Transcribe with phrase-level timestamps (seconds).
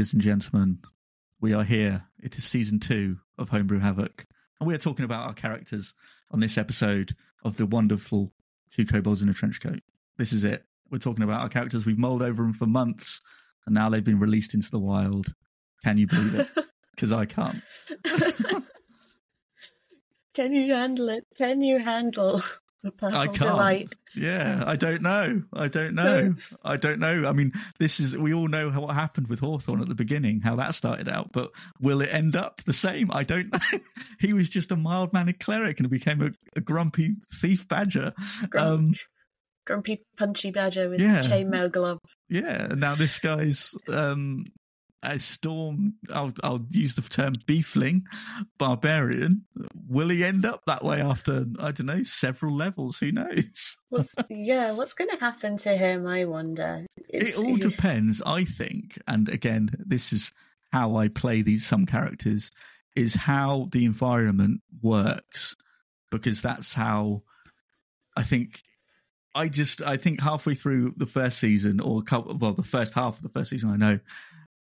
[0.00, 0.78] Ladies and gentlemen.
[1.42, 2.06] We are here.
[2.22, 4.24] It is season two of Homebrew Havoc.
[4.58, 5.92] And we are talking about our characters
[6.30, 7.14] on this episode
[7.44, 8.32] of the wonderful
[8.72, 9.80] Two Kobolds in a Trench Coat.
[10.16, 10.64] This is it.
[10.90, 11.84] We're talking about our characters.
[11.84, 13.20] We've mulled over them for months,
[13.66, 15.34] and now they've been released into the wild.
[15.84, 16.48] Can you believe it?
[16.94, 17.62] Because I can't.
[20.34, 21.26] Can you handle it?
[21.36, 22.42] Can you handle
[22.82, 23.38] the purple I can't.
[23.38, 23.92] delight?
[24.16, 25.42] Yeah, I don't know.
[25.52, 26.34] I don't know.
[26.64, 27.26] I don't know.
[27.26, 30.56] I mean, this is, we all know what happened with Hawthorne at the beginning, how
[30.56, 33.10] that started out, but will it end up the same?
[33.12, 33.78] I don't know.
[34.20, 38.12] he was just a mild mannered cleric and became a, a grumpy thief badger.
[38.56, 38.94] Um,
[39.66, 41.20] Grumpy punchy badger with Yeah.
[41.20, 41.98] chainmail glove.
[42.28, 44.46] yeah, now this guy's um,
[45.02, 48.02] a storm, I'll, I'll use the term beefling,
[48.58, 49.44] barbarian.
[49.88, 52.98] Will he end up that way after, I don't know, several levels?
[52.98, 53.76] Who knows?
[53.88, 56.06] What's, yeah, what's going to happen to him?
[56.06, 56.86] I wonder.
[57.08, 60.30] it all depends i think and again this is
[60.72, 62.50] how i play these some characters
[62.96, 65.56] is how the environment works
[66.10, 67.22] because that's how
[68.16, 68.62] i think
[69.34, 72.94] i just i think halfway through the first season or a couple well the first
[72.94, 73.98] half of the first season i know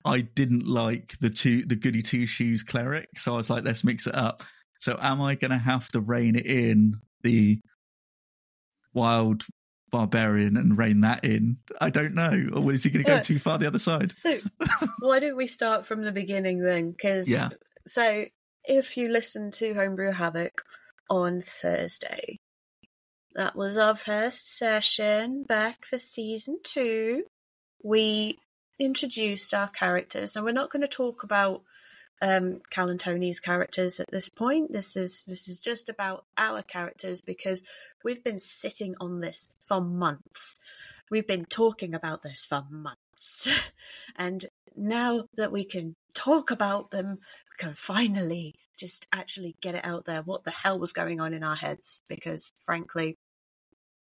[0.06, 3.84] i didn't like the two the goody two shoes cleric so i was like let's
[3.84, 4.44] mix it up
[4.78, 7.60] so am i going to have to rein it in the
[8.94, 9.46] wild
[9.92, 11.58] barbarian and rein that in?
[11.80, 12.50] I don't know.
[12.54, 14.10] Or is he going to go uh, too far the other side?
[14.12, 14.40] So,
[15.00, 16.92] why don't we start from the beginning then?
[16.92, 17.50] Because Yeah.
[17.86, 18.26] so
[18.66, 20.62] if you listen to Homebrew Havoc
[21.10, 22.40] on Thursday,
[23.36, 27.24] that was our first session back for season two.
[27.84, 28.38] We
[28.80, 31.64] introduced our characters, and we're not going to talk about
[32.22, 34.72] um, Cal and Tony's characters at this point.
[34.72, 37.64] This is this is just about our characters because
[38.04, 40.56] we've been sitting on this for months.
[41.12, 43.48] We've been talking about this for months.
[44.16, 49.86] and now that we can talk about them, we can finally just actually get it
[49.86, 52.02] out there what the hell was going on in our heads.
[52.10, 53.18] Because frankly,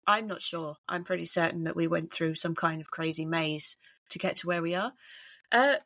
[0.08, 0.76] I'm not sure.
[0.90, 3.76] I'm pretty certain that we went through some kind of crazy maze
[4.12, 4.94] to get to where we are.
[5.52, 5.78] Uh,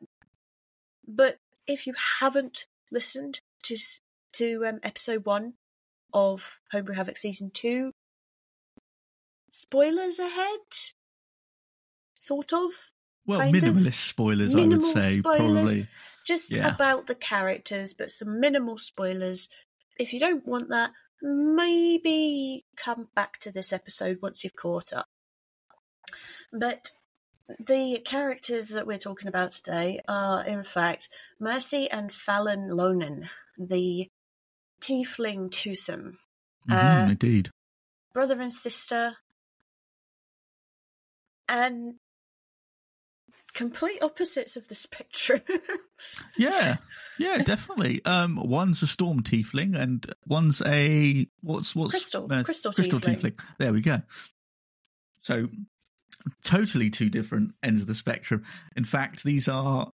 [1.06, 3.76] but if you haven't listened to
[4.32, 5.54] to um, episode one
[6.12, 7.92] of Homebrew Havoc season two,
[9.50, 10.60] spoilers ahead,
[12.18, 12.70] sort of.
[13.26, 15.70] Well, kind of minimalist spoilers, I minimal would say, spoilers.
[15.70, 15.88] probably.
[16.26, 16.72] Just Yeah.
[16.72, 19.48] about the characters, but some minimal spoilers.
[19.98, 25.08] If you don't want that, maybe come back to this episode once you've caught up.
[26.52, 26.90] But
[27.60, 31.08] the characters that we're talking about today are, in fact,
[31.38, 34.08] Mercy and Fallon Lonan, the
[34.80, 36.18] tiefling twosome,
[36.68, 37.50] Mhm, Uh, indeed.
[38.12, 39.16] brother and sister,
[41.48, 41.94] and
[43.54, 45.40] complete opposites of the spectrum.
[46.36, 46.76] Yeah,
[47.18, 48.04] yeah, definitely.
[48.04, 53.32] Um, one's a storm tiefling, and one's a what's what's Crystal- uh, crystal crystal tiefling.
[53.34, 53.40] tiefling.
[53.58, 54.02] There we go.
[55.20, 55.48] So,
[56.44, 58.44] totally two different ends of the spectrum.
[58.76, 59.90] In fact, these are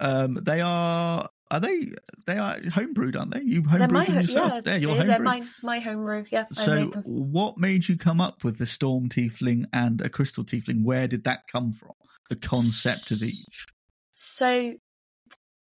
[0.00, 1.92] um, they are are they
[2.26, 3.42] they are homebrewed, aren't they?
[3.42, 4.62] You homebrewed my, them yourself.
[4.64, 6.24] yeah, you're they're, they're my my homebrew.
[6.30, 10.84] Yeah, So, what made you come up with the storm tiefling and a crystal tiefling?
[10.84, 11.92] Where did that come from?
[12.30, 13.66] The concept of each.
[14.14, 14.74] So,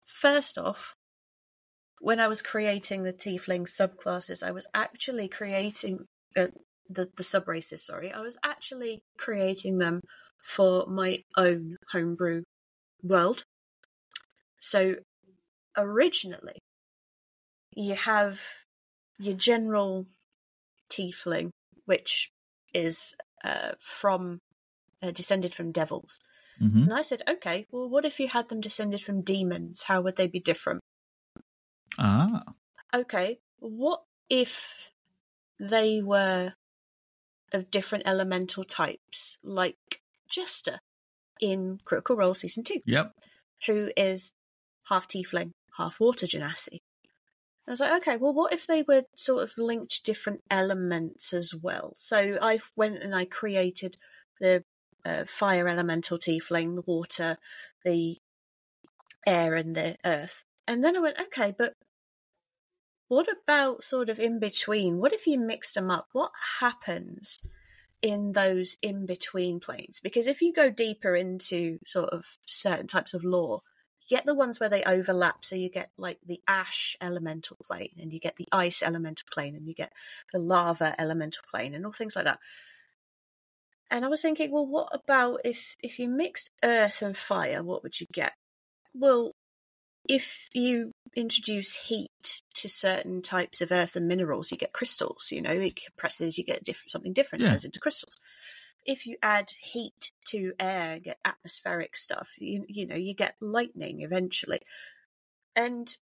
[0.07, 0.95] first off,
[2.01, 6.07] when I was creating the tiefling subclasses, I was actually creating
[6.37, 6.49] uh,
[6.89, 10.01] the the sub races, Sorry, I was actually creating them
[10.43, 12.43] for my own homebrew
[13.03, 13.45] world.
[14.61, 14.97] So,
[15.77, 16.59] originally,
[17.75, 18.41] you have
[19.19, 20.07] your general
[20.91, 21.51] tiefling,
[21.85, 22.31] which
[22.75, 23.15] is
[23.45, 24.39] uh, from
[25.03, 26.19] uh, descended from devils.
[26.59, 29.85] hmm And I said, okay, well, what if you had them descended from demons?
[29.85, 30.81] How would they be different?
[31.99, 32.43] Ah,
[32.95, 34.91] Okay, what if
[35.61, 36.55] they were
[37.53, 40.81] of different elemental types, like Jester
[41.41, 43.13] in Critical Role Season 2, yep.
[43.67, 44.33] who is
[44.89, 46.81] half tiefling, half water genasi?
[47.67, 51.35] I was like, okay, well, what if they were sort of linked to different elements
[51.35, 51.93] as well?
[51.97, 53.99] So I went and I created
[54.41, 54.65] the
[55.05, 57.37] uh, fire elemental tiefling, the water,
[57.85, 58.17] the
[59.27, 60.45] air, and the earth.
[60.67, 61.75] And then I went, okay, but
[63.09, 64.99] what about sort of in between?
[64.99, 66.09] What if you mixed them up?
[66.13, 67.39] What happens
[68.03, 70.01] in those in between planes?
[70.01, 73.63] Because if you go deeper into sort of certain types of lore,
[74.03, 75.45] you get the ones where they overlap.
[75.45, 79.57] So you get like the ash elemental plane, and you get the ice elemental plane,
[79.57, 79.93] and you get
[80.33, 82.39] the lava elemental plane, and all things like that.
[83.91, 87.63] And I was thinking, well, what about if if you mixed earth and fire?
[87.63, 88.35] What would you get?
[88.95, 89.33] Well,
[90.09, 95.29] if you introduce heat to certain types of earth and minerals, you get crystals.
[95.33, 97.51] You know, it compresses, you get different, something different Yeah.
[97.51, 98.19] turns into crystals.
[98.87, 102.35] If you add heat to air, get atmospheric stuff.
[102.39, 104.61] You you know, you get lightning eventually.
[105.55, 105.97] And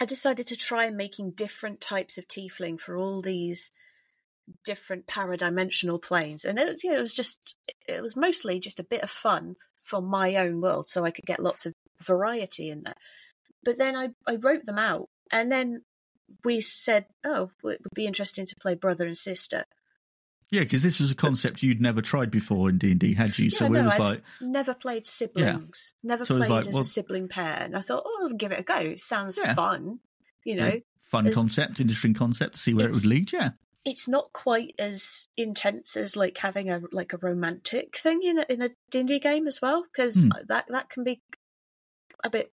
[0.00, 3.70] I decided to try making different types of tiefling for all these
[4.64, 7.56] different paradimensional planes, and it, you know, it was just
[7.88, 11.26] it was mostly just a bit of fun for my own world, so I could
[11.26, 12.96] get lots of variety in there.
[13.64, 15.82] But then I I wrote them out, and then
[16.44, 19.64] we said, oh, it would be interesting to play brother and sister.
[20.50, 23.38] Yeah, because this was a concept you'd never tried before in D and D, had
[23.38, 23.50] you?
[23.50, 26.74] so Yeah, it no, was I've like, never played siblings, never So played like, as
[26.74, 28.76] well- a sibling pair, and I thought, oh, I'll give it a go.
[28.78, 29.54] It sounds Yeah.
[29.54, 30.00] fun,
[30.44, 30.80] you know.
[31.10, 33.32] fun there's- concept, interesting concept to see where it would lead.
[33.32, 33.50] Yeah,
[33.84, 38.46] it's not quite as intense as like having a like a romantic thing in a
[38.48, 40.30] in a D&D game as well because Hmm.
[40.48, 41.20] that that can be
[42.22, 42.52] a bit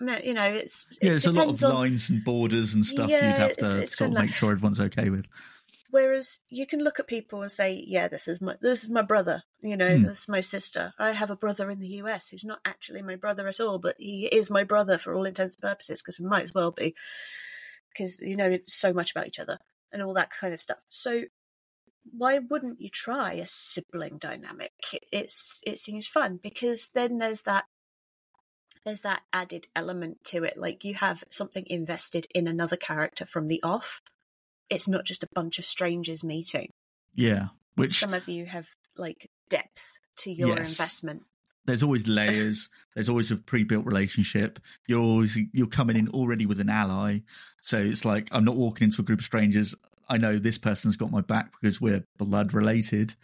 [0.00, 1.08] you know it's yeah.
[1.08, 3.86] it There's a lot of on- lines and borders and stuff Yeah, you'd have to
[3.88, 5.26] sort of make sure everyone's okay with.
[5.90, 9.02] whereas you can look at people and say yeah this is my this is my
[9.02, 10.02] brother you know Hmm.
[10.04, 13.16] this is my sister I have a brother in the US who's not actually my
[13.16, 16.26] brother at all but he is my brother for all intents and purposes because we
[16.26, 16.94] might as well be
[17.92, 19.58] because you know so much about each other
[19.92, 21.22] and all that kind of stuff so
[22.10, 24.72] why wouldn't you try a sibling dynamic?
[25.12, 27.64] It's it seems fun because then there's that
[28.84, 30.56] there's that added element to it.
[30.56, 34.00] Like you have something invested in another character from the off.
[34.70, 36.70] It's not just a bunch of strangers meeting.
[37.14, 40.70] Yeah, which Some of you have like depth to your Yes.
[40.70, 41.22] investment.
[41.64, 42.68] there's always layers.
[42.94, 44.58] there's always a pre-built relationship.
[44.86, 47.20] You're always you're coming in already with an ally,
[47.62, 49.74] so it's like I'm not walking into a group of strangers.
[50.08, 53.14] I know this person's got my back because we're blood related,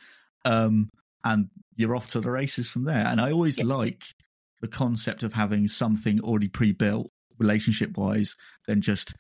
[0.44, 0.90] um,
[1.24, 3.06] and you're off to the races from there.
[3.06, 3.64] And I always Yeah.
[3.64, 4.04] like
[4.64, 8.34] the concept of having something already pre-built relationship wise
[8.66, 9.14] than just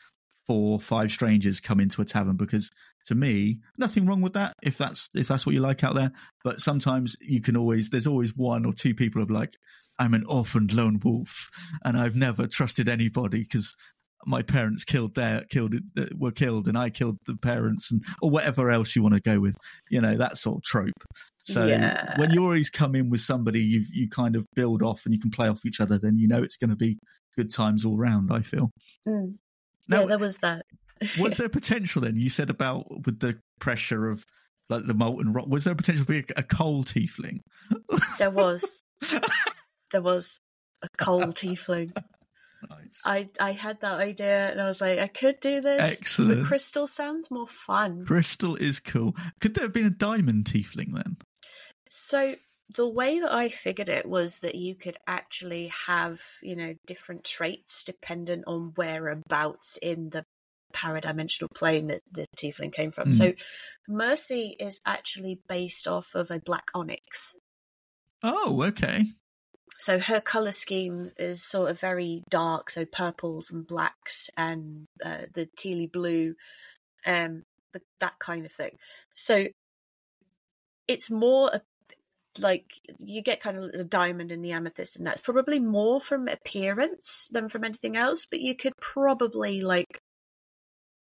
[0.46, 2.70] four five strangers come into a tavern because
[3.04, 6.12] to me nothing wrong with that if that's if that's what you like out there.
[6.42, 9.54] But sometimes you can always there's always one or two people of like
[9.98, 11.50] i'm an orphaned lone wolf
[11.84, 13.76] and i've never trusted anybody because
[14.26, 18.30] my parents killed their killed uh, were killed and i killed the parents and or
[18.30, 19.56] whatever else you want to go with
[19.90, 20.92] you know that sort of trope
[21.42, 22.18] so Yeah.
[22.18, 25.20] when you always come in with somebody you you kind of build off and you
[25.20, 26.98] can play off each other then you know it's going to be
[27.36, 28.70] good times all round i feel
[29.06, 29.34] Mm.
[29.88, 30.64] Now- yeah, there was that.
[31.20, 34.24] was there potential then you said about with the pressure of
[34.70, 37.40] like the molten rock was there potential to be a, a coal tiefling
[38.18, 38.82] there was
[39.92, 40.38] there was
[40.82, 41.94] a coal tiefling.
[42.70, 45.98] Nice I I had that idea and I was like, I could do this.
[46.00, 46.40] Excellent.
[46.40, 48.04] The crystal sounds more fun.
[48.04, 51.16] crystal is cool could there have been a diamond tiefling then
[51.88, 52.34] So
[52.74, 57.24] the way that I figured it was that you could actually have, you know, different
[57.24, 60.24] traits dependent on whereabouts in the
[60.72, 63.08] paradimensional plane that the tiefling came from.
[63.08, 63.12] Hmm.
[63.12, 63.32] So
[63.86, 67.34] Mercy is actually based off of a black onyx.
[68.22, 69.12] oh okay
[69.78, 75.22] So her color scheme is sort of very dark, so purples and blacks and uh,
[75.32, 76.36] the tealy blue,
[77.04, 78.78] um, the, that kind of thing.
[79.14, 79.46] So
[80.86, 81.60] it's more a,
[82.38, 82.66] like
[82.98, 87.28] you get kind of the diamond and the amethyst, and that's probably more from appearance
[87.32, 88.26] than from anything else.
[88.26, 89.98] But you could probably like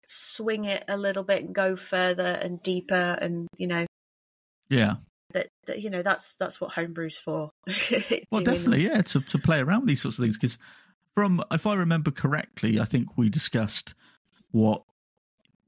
[0.06, 3.86] swing it a little bit and go further and deeper, and you know.
[4.70, 4.96] yeah
[5.32, 5.48] But
[5.80, 7.52] you know that's that's what homebrew's for.
[8.32, 10.58] well definitely yeah to, to play around with these sorts of things because
[11.16, 13.94] from if i remember correctly i think we discussed
[14.52, 14.84] what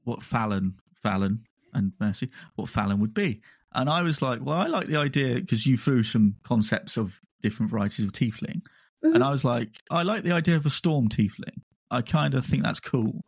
[0.04, 3.40] what fallon fallon and mercy what fallon would be.
[3.74, 7.20] And i was like well i like the idea because you threw some concepts of
[7.40, 8.62] different varieties of tiefling.
[9.04, 9.14] Mhm.
[9.14, 11.60] and i was like i like the idea of a storm tiefling.
[11.90, 13.20] I kind of think that's cool.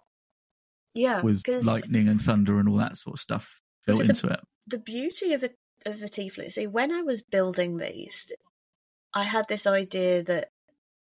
[0.95, 4.33] Yeah, with lightning and thunder and all that sort of stuff built Was it into
[4.33, 4.41] it.
[4.69, 5.51] the beauty of a
[5.87, 6.51] of a tiefling.
[6.51, 8.33] See, when I was building these,
[9.15, 10.49] I had this idea that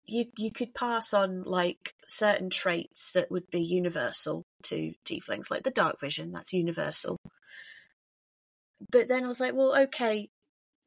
[0.06, 5.62] you you could pass on like certain traits that would be universal to tieflings, like
[5.62, 6.32] the dark vision.
[6.32, 7.16] That's universal.
[8.90, 10.28] But then I was like, well, okay,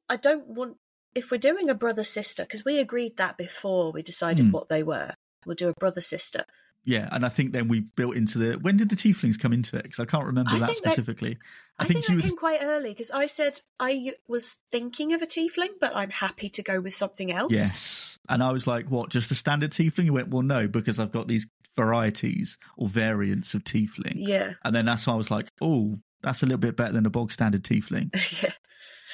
[0.09, 0.77] I don't want
[1.15, 4.51] if we're doing a brother sister because we agreed that before we decided Hmm.
[4.51, 5.13] what they were.
[5.45, 6.45] We'll do a brother sister.
[6.86, 9.75] Yeah and i think then we built into the when did the tieflings come into
[9.78, 11.38] it because i can't remember I that think that- specifically
[11.80, 15.24] I, think, you that were came quite early because I said I was thinking of
[15.24, 17.52] a tiefling, but I'm happy to go with something else.
[17.52, 18.20] Yes.
[18.30, 20.06] And I was like, what, just a standard tiefling?
[20.06, 24.13] You went, well, no, because I've got these varieties or variants of tiefling.
[24.16, 24.54] Yeah.
[24.63, 27.10] And then that's why I was like, oh, that's a little bit better than a
[27.10, 28.12] bog standard tiefling.
[28.44, 28.52] yeah.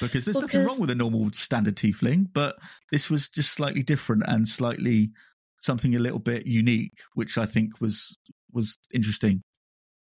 [0.00, 2.56] Because there's Well, nothing wrong with a normal standard tiefling, but
[2.92, 5.12] this was just slightly different and slightly
[5.60, 8.18] something a little bit unique, which I think was
[8.52, 9.42] was interesting.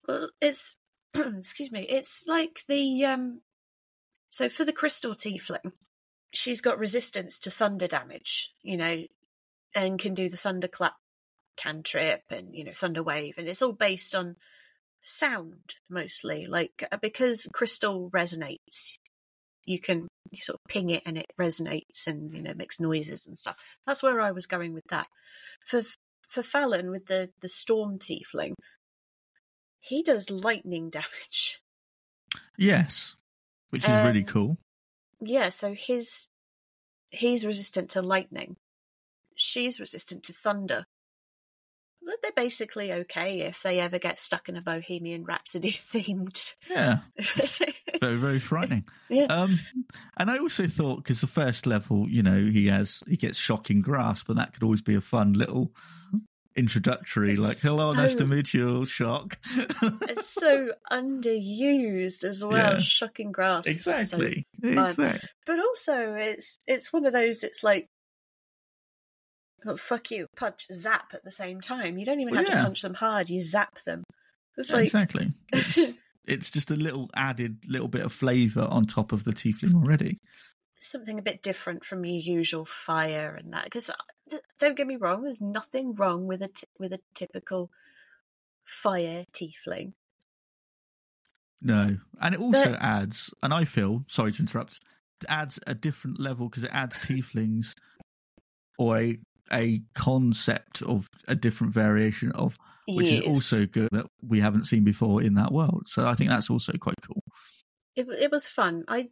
[0.07, 0.77] Well, it's
[1.15, 1.87] excuse me.
[1.89, 3.41] It's like the um.
[4.29, 5.73] So for the crystal tiefling,
[6.33, 8.53] she's got resistance to thunder damage.
[8.63, 9.05] You know,
[9.75, 10.95] and can do the thunderclap
[11.57, 14.37] cantrip and you know thunder wave, and it's all based on
[15.03, 16.47] sound mostly.
[16.47, 18.99] Like uh, because crystal resonates,
[19.67, 23.27] you can you sort of ping it and it resonates and you know makes noises
[23.27, 23.57] and stuff.
[23.87, 25.07] That's where I was going with that.
[25.65, 25.83] For
[26.29, 28.55] for Fallon with the the storm tiefling,
[29.81, 31.61] he does lightning damage.
[32.57, 33.15] Yes,
[33.71, 34.57] which is um, really cool.
[35.21, 36.29] Yeah, so his
[37.11, 38.57] he's resistant to lightning.
[39.35, 40.85] She's resistant to thunder
[42.23, 46.55] they're basically okay if they ever get stuck in a Bohemian Rhapsody themed.
[46.71, 46.99] Yeah,
[48.01, 48.85] very very frightening.
[49.09, 49.59] yeah, um,
[50.17, 53.83] and I also thought because the first level, you know, he has he gets shocking
[53.83, 55.73] grasp, and that could always be a fun little
[56.57, 59.39] introductory, it's like "Hello, so, nice to meet you." Shock.
[59.55, 62.75] it's so underused as well.
[62.75, 62.79] Yeah.
[62.79, 64.47] Shocking grasp, exactly.
[64.63, 65.29] So exactly.
[65.45, 67.45] But also, it's it's one of those.
[67.45, 67.89] It's like
[69.75, 71.99] fuck you, punch, zap at the same time.
[71.99, 72.59] You don't even well, have yeah.
[72.59, 74.05] to punch them hard, you zap them.
[74.57, 74.85] It's yeah, like...
[74.85, 75.33] Exactly.
[75.53, 79.75] It's, it's just a little added little bit of flavour on top of the tiefling
[79.75, 80.19] already.
[80.79, 83.65] Something a bit different from your usual fire and that.
[83.65, 87.71] Because uh, don't get me wrong, there's nothing wrong with a t- with a typical
[88.65, 89.93] fire tiefling.
[91.63, 92.83] No, and it also but...
[92.83, 94.81] adds, and I feel sorry to interrupt,
[95.23, 97.75] it adds a different level because it adds tieflings
[98.79, 99.19] or a
[99.53, 102.57] a concept of a different variation of
[102.88, 103.21] which yes.
[103.21, 105.85] is also good that we haven't seen before in that world.
[105.87, 107.23] So I think that's also quite cool.
[107.97, 108.85] It it was fun.
[108.88, 109.09] I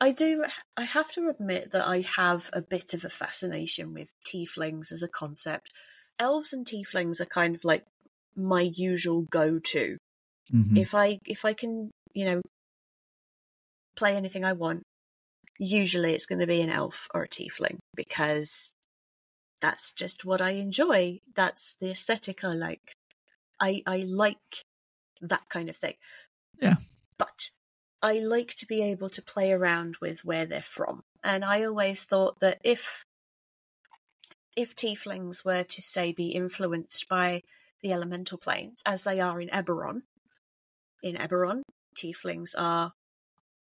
[0.00, 0.44] I do
[0.76, 5.02] I have to admit that I have a bit of a fascination with tieflings as
[5.02, 5.70] a concept.
[6.18, 7.84] Elves and tieflings are kind of like
[8.36, 9.96] my usual go-to.
[10.52, 10.76] Mm-hmm.
[10.76, 12.40] If I if I can, you know,
[13.96, 14.82] play anything I want,
[15.58, 18.74] usually it's going to be an elf or a tiefling because
[19.64, 21.20] that's just what I enjoy.
[21.34, 22.96] That's the aesthetic I like.
[23.58, 24.66] I I like
[25.22, 25.94] that kind of thing.
[26.60, 26.76] Yeah.
[27.16, 27.50] But
[28.02, 31.02] I like to be able to play around with where they're from.
[31.22, 33.06] And I always thought that if
[34.54, 37.42] if tieflings were to say be influenced by
[37.82, 40.02] the elemental planes as they are in Eberron,
[41.02, 41.62] in Eberron,
[41.96, 42.92] tieflings are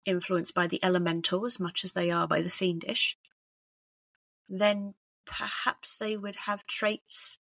[0.08, 3.18] influenced by the elemental as much as they are by the fiendish,
[4.50, 7.40] then perhaps they would have traits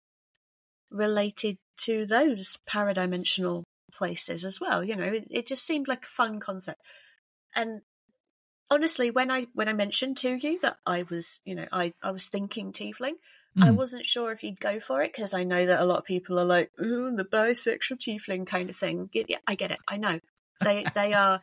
[0.92, 4.84] related to those paradimensional places as well.
[4.84, 6.82] You know, it, it just seemed like a fun concept.
[7.56, 7.82] And
[8.70, 12.12] honestly, when I when I mentioned to you that I was, you know, I I
[12.12, 13.16] was thinking tiefling,
[13.58, 13.64] mm.
[13.64, 13.76] I hmm.
[13.76, 16.40] wasn't sure if you'd go for it because I know that a lot of people
[16.40, 19.80] are like, "Ooh, the bisexual tiefling kind of thing." Yeah, I get it.
[19.88, 20.20] I know
[20.62, 21.42] they they are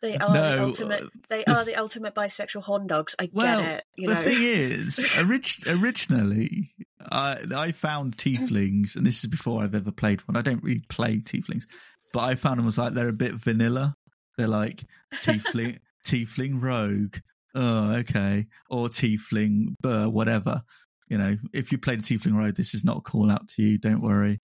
[0.00, 1.04] they are no, the ultimate.
[1.28, 3.14] They are the ultimate bisexual horn dogs.
[3.18, 3.84] I well, get it.
[3.96, 4.22] You the know?
[4.22, 6.70] thing is, orig- originally,
[7.10, 10.36] I I found tieflings, and this is before I've ever played one.
[10.36, 11.64] I don't really play tieflings,
[12.12, 13.96] but I found them was like they're a bit vanilla.
[14.36, 17.16] They're like tiefling, tiefling rogue.
[17.54, 20.62] Oh, okay, or tiefling, uh, whatever
[21.08, 23.78] you know, if you played Tiefling rogue, this is not a call out to you.
[23.78, 24.40] Don't worry.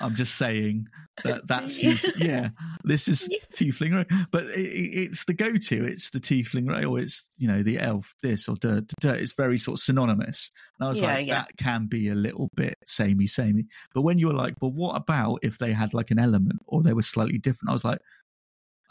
[0.00, 0.88] I'm just saying
[1.24, 1.82] that that's
[2.18, 2.48] yeah.
[2.84, 5.84] This is Tiefling rogue, but it, it's the go-to.
[5.84, 8.92] It's the Tiefling rogue, or it's you know the elf this or dirt.
[9.02, 10.50] It's very sort of synonymous.
[10.78, 11.34] And I was yeah, like, yeah.
[11.34, 13.66] that can be a little bit samey, samey.
[13.94, 16.82] But when you were like, well, what about if they had like an element or
[16.82, 17.70] they were slightly different?
[17.70, 17.98] I was like,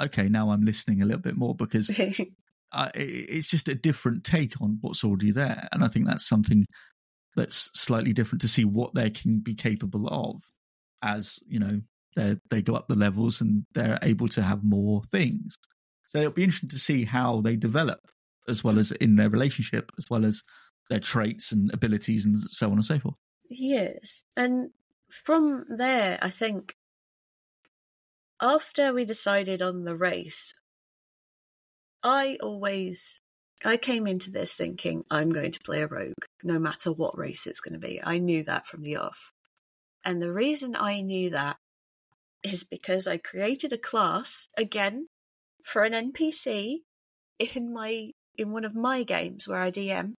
[0.01, 1.89] okay, now I'm listening a little bit more because.
[2.71, 6.65] Uh, it's just a different take on what's already there, and I think that's something
[7.35, 10.41] that's slightly different to see what they can be capable of
[11.03, 11.81] as you know
[12.15, 15.57] they they go up the levels and they're able to have more things.
[16.07, 17.99] So it'll be interesting to see how they develop,
[18.47, 20.43] as well as in their relationship, as well as
[20.89, 23.15] their traits and abilities, and so on and so forth.
[23.49, 24.69] Yes, and
[25.09, 26.75] from there, I think
[28.41, 30.53] after we decided on the race,
[32.03, 33.21] I always
[33.63, 37.47] I came into this thinking I'm going to play a rogue, no matter what race
[37.47, 38.01] it's going to be.
[38.03, 39.31] I knew that from the off.
[40.03, 41.57] And the reason I knew that
[42.43, 45.07] is because I created a class again
[45.63, 46.79] for an NPC
[47.39, 50.13] in my in one of my games where I DM.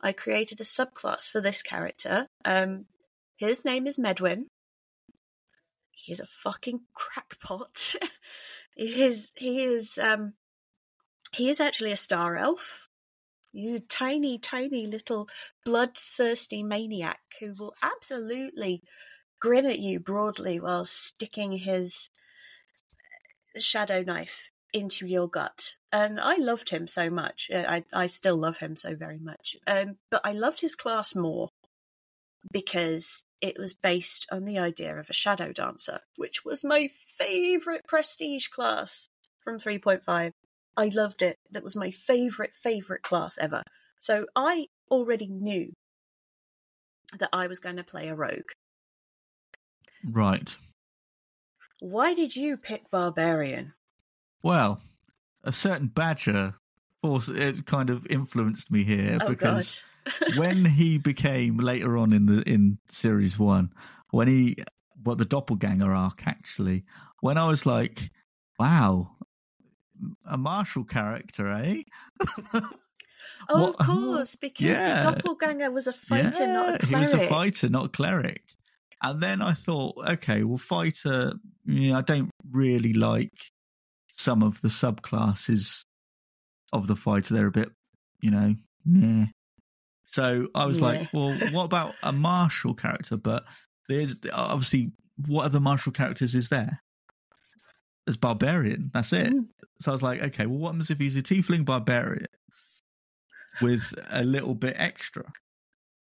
[0.00, 2.28] I created a subclass for this character.
[2.44, 2.86] Um,
[3.36, 4.46] his name is Medwin.
[5.90, 7.96] He's a fucking crackpot.
[8.76, 10.34] he is he is um
[11.32, 12.88] he is actually a star elf.
[13.52, 15.28] He's a tiny, tiny little
[15.64, 18.82] bloodthirsty maniac who will absolutely
[19.40, 22.10] grin at you broadly while sticking his
[23.58, 25.76] shadow knife into your gut.
[25.92, 27.50] And I loved him so much.
[27.52, 29.56] Uh, I, I still love him so very much.
[29.66, 31.48] Um, but I loved his class more
[32.52, 37.86] because it was based on the idea of a shadow dancer, which was my favourite
[37.86, 39.08] prestige class
[39.42, 40.32] from 3.5.
[40.78, 41.36] I loved it.
[41.50, 43.62] That was my favourite, favourite class ever.
[43.98, 45.72] So I already knew
[47.18, 48.52] that I was going to play a rogue.
[50.04, 50.56] Right.
[51.80, 53.72] Why did you pick Barbarian?
[54.42, 54.80] Well,
[55.42, 56.54] a certain badger
[57.02, 59.82] force it kind of influenced me here Oh, because
[60.36, 63.72] when he became later on in the in series one,
[64.10, 64.56] when he
[65.04, 66.84] well the doppelganger arc actually,
[67.20, 68.10] when I was like,
[68.58, 69.10] wow,
[70.26, 71.82] a martial character, eh?
[73.50, 75.00] Oh, What- of course, because Yeah.
[75.00, 76.88] the doppelganger was a fighter, not a cleric.
[76.88, 78.42] He was a fighter, not a cleric.
[79.02, 81.34] And then I thought, okay, well, fighter.
[81.64, 83.32] Yeah, I don't really like
[84.12, 85.82] some of the subclasses
[86.72, 87.34] of the fighter.
[87.34, 87.70] They're a bit,
[88.20, 89.26] you know, meh.
[90.06, 93.16] So I was like, well, what about a martial character?
[93.16, 93.44] But
[93.88, 94.92] there's obviously
[95.26, 96.82] what other martial characters is there?
[98.08, 98.90] There's barbarian.
[98.94, 99.26] That's it.
[99.26, 99.48] Mm.
[99.80, 102.24] So I was like, okay, well, what happens if he's a tiefling barbarian
[103.60, 105.24] with a little bit extra?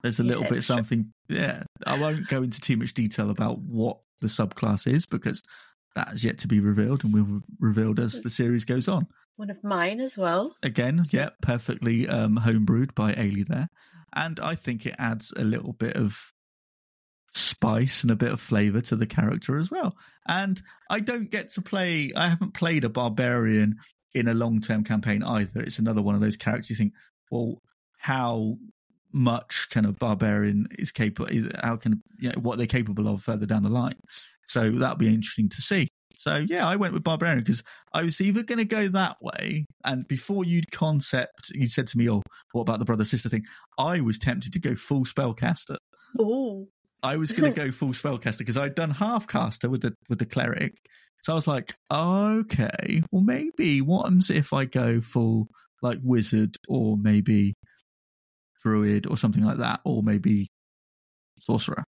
[0.01, 1.13] There's a He's little bit something.
[1.29, 5.41] Yeah, I won't go into too much detail about what the subclass is because
[5.95, 9.07] that is yet to be revealed and will be revealed as the series goes on.
[9.37, 10.57] One of mine as well.
[10.63, 13.69] Again, yeah, perfectly um, homebrewed by Ailey there,
[14.13, 16.33] and I think it adds a little bit of
[17.35, 19.95] spice and a bit of flavor to the character as well.
[20.27, 22.11] And I don't get to play.
[22.15, 23.75] I haven't played a barbarian
[24.13, 25.59] in a long term campaign either.
[25.61, 26.93] It's another one of those characters you think,
[27.29, 27.61] well,
[27.97, 28.57] how
[29.11, 31.29] much can a barbarian is capable?
[31.61, 33.99] How can you know what they're capable of further down the line?
[34.45, 35.89] So that'll be interesting to see.
[36.17, 37.61] So yeah, I went with barbarian because
[37.93, 41.97] I was either going to go that way, and before you'd concept, you said to
[41.97, 42.21] me, "Oh,
[42.53, 43.43] what about the brother sister thing?"
[43.77, 45.77] I was tempted to go full spellcaster.
[46.17, 46.69] Oh,
[47.05, 50.19] I was going to go full spellcaster because I'd done half caster with the with
[50.19, 50.77] the cleric.
[51.23, 55.47] So I was like, okay, well maybe what happens if I go full
[55.81, 57.55] like wizard or maybe
[58.61, 60.49] druid or something like that, or maybe
[61.39, 61.83] sorcerer.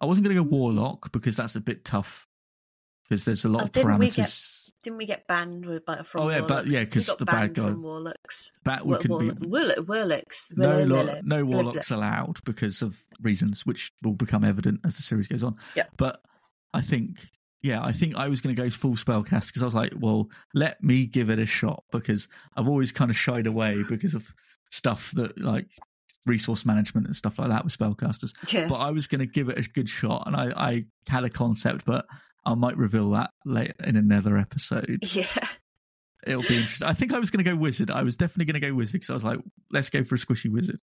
[0.00, 2.26] I wasn't going to go warlock because that's a bit tough
[3.04, 4.57] because there's a lot Oh, of parameters.
[4.82, 7.54] Didn't we get banned with, by, from Oh, yeah, but- yeah, because the bad banned
[7.54, 8.52] guy- from warlocks.
[8.64, 9.30] That we War- be.
[9.46, 10.48] warlock- warlocks.
[10.56, 15.26] no, lo- no warlocks allowed because of reasons which will become evident as the series
[15.28, 15.56] goes on.
[15.76, 15.84] Yeah.
[15.96, 16.20] But
[16.72, 17.18] I think,
[17.62, 20.28] yeah, I think I was going to go full spellcast because I was like, well,
[20.54, 24.32] let me give it a shot because I've always kind of shied away because of
[24.70, 25.66] stuff that like
[26.26, 28.32] resource management and stuff like that with spellcasters.
[28.52, 28.68] Yeah.
[28.68, 31.30] But I was going to give it a good shot and I, I had a
[31.30, 32.04] concept, but
[32.52, 35.04] I might reveal that later in another episode.
[35.14, 35.24] yeah.
[36.26, 36.88] It'll be interesting.
[36.88, 37.90] I think I was going to go wizard.
[37.90, 39.38] I was definitely going to go wizard because I was like,
[39.70, 40.80] let's go for a squishy wizard.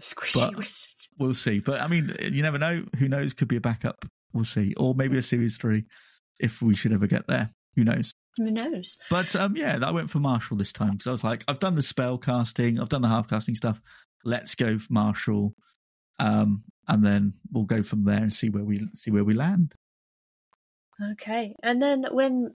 [0.00, 0.90] Squishy But- wizard.
[1.18, 1.60] We'll see.
[1.60, 2.84] But I mean, you never know.
[2.98, 3.32] Who knows?
[3.32, 4.04] Could be a backup.
[4.32, 4.74] We'll see.
[4.76, 5.84] Or maybe a series three
[6.38, 7.50] if we should ever get there.
[7.76, 8.12] Who knows?
[8.36, 8.98] Who knows?
[9.10, 11.74] But um, yeah, I went for martial this time because I was like, I've done
[11.74, 13.80] the spell casting, I've done the half casting stuff.
[14.24, 15.54] Let's go for martial,
[16.18, 19.74] um, and then we'll go from there and see where we see where we land.
[21.12, 21.54] Okay.
[21.62, 22.54] And then when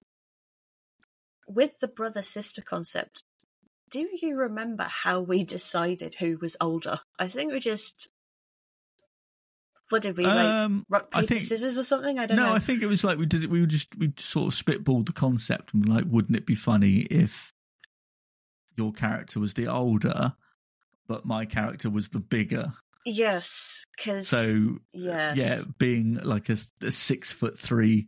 [1.47, 3.23] with the brother sister concept,
[3.89, 7.01] do you remember how we decided who was older?
[7.19, 8.07] I think we just
[9.89, 12.17] what did we like Um, rock I paper think- scissors or something?
[12.17, 12.53] I don't no, know.
[12.53, 13.43] I think it was like we did.
[13.43, 13.49] it.
[13.49, 16.99] We were just we sort of spitballed the concept and like, wouldn't it be funny
[17.01, 17.53] if
[18.77, 20.33] your character was the older,
[21.07, 22.71] but my character was the bigger?
[23.05, 28.07] yes, because So yes, yeah, being like a, a six foot three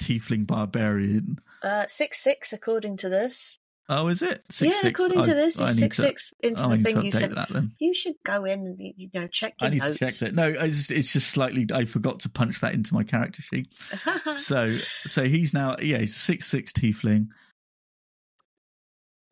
[0.00, 1.38] tiefling barbarian.
[1.62, 3.58] uh, six six according to this.
[3.86, 4.42] Oh, is it?
[4.50, 4.88] Six, yeah, six?
[4.98, 7.12] according I- to this, it's six to- six into I the need thing to you
[7.12, 7.34] said.
[7.34, 7.72] that then.
[7.78, 9.98] You should go in and you know check I your need notes.
[9.98, 10.34] to check that.
[10.34, 11.66] No, I just, it's just slightly.
[11.72, 13.68] I forgot to punch that into my character sheet.
[14.38, 14.76] So,
[15.06, 17.28] so he's now yeah, he's a six six tiefling.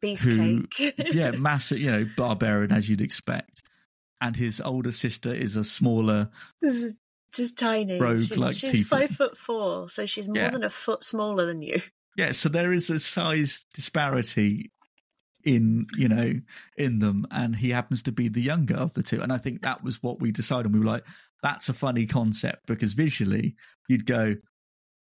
[0.04, 0.68] Beefcake.
[1.14, 1.78] Yeah, massive.
[1.78, 3.62] You know, barbarian as you'd expect.
[4.20, 6.30] And his older sister is a smaller.
[7.34, 7.98] Just tiny.
[7.98, 8.84] Rogue She- like she's tiefling.
[8.86, 10.50] five foot four, so she's more Yeah.
[10.50, 11.80] than a foot smaller than you.
[12.16, 14.70] Yeah, so there is a size disparity
[15.44, 16.34] in you know
[16.76, 19.20] in them, and he happens to be the younger of the two.
[19.22, 20.72] And I think that was what we decided.
[20.72, 21.04] We were like,
[21.42, 23.56] that's a funny concept because visually
[23.88, 24.36] you'd go,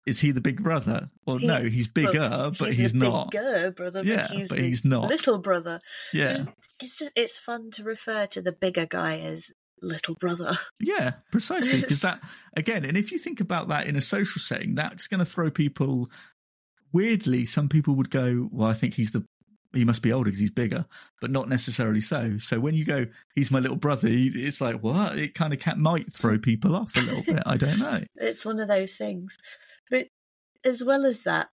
[0.06, 1.10] is he the big brother?
[1.26, 3.32] Well, He- no, he's bigger, but he's, a not.
[3.32, 5.08] bigger brother, but Yeah, he's but the he's not.
[5.08, 5.80] little brother.
[6.12, 6.44] Yeah,
[6.82, 10.58] It's just it's fun to refer to the bigger guy as little brother.
[10.80, 11.82] yeah, precisely.
[11.82, 12.22] Because that
[12.56, 15.50] again, and if you think about that in a social setting, that's going to throw
[15.50, 16.10] people.
[16.94, 19.26] Weirdly, some people would go, "Well, I think he's the."
[19.74, 20.86] He must be older because he's bigger,
[21.20, 22.38] but not necessarily so.
[22.38, 25.20] So when you go, he's my little brother, it's like what?
[25.20, 27.44] It kind of can, might throw people off a little bit.
[27.46, 28.00] I don't know.
[28.16, 29.38] It's one of those things.
[29.92, 30.08] But
[30.64, 31.50] as well as that,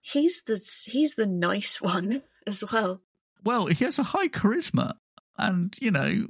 [0.00, 3.00] he's the he's the nice one as well.
[3.42, 4.94] well, he has a high charisma,
[5.36, 6.26] and you know,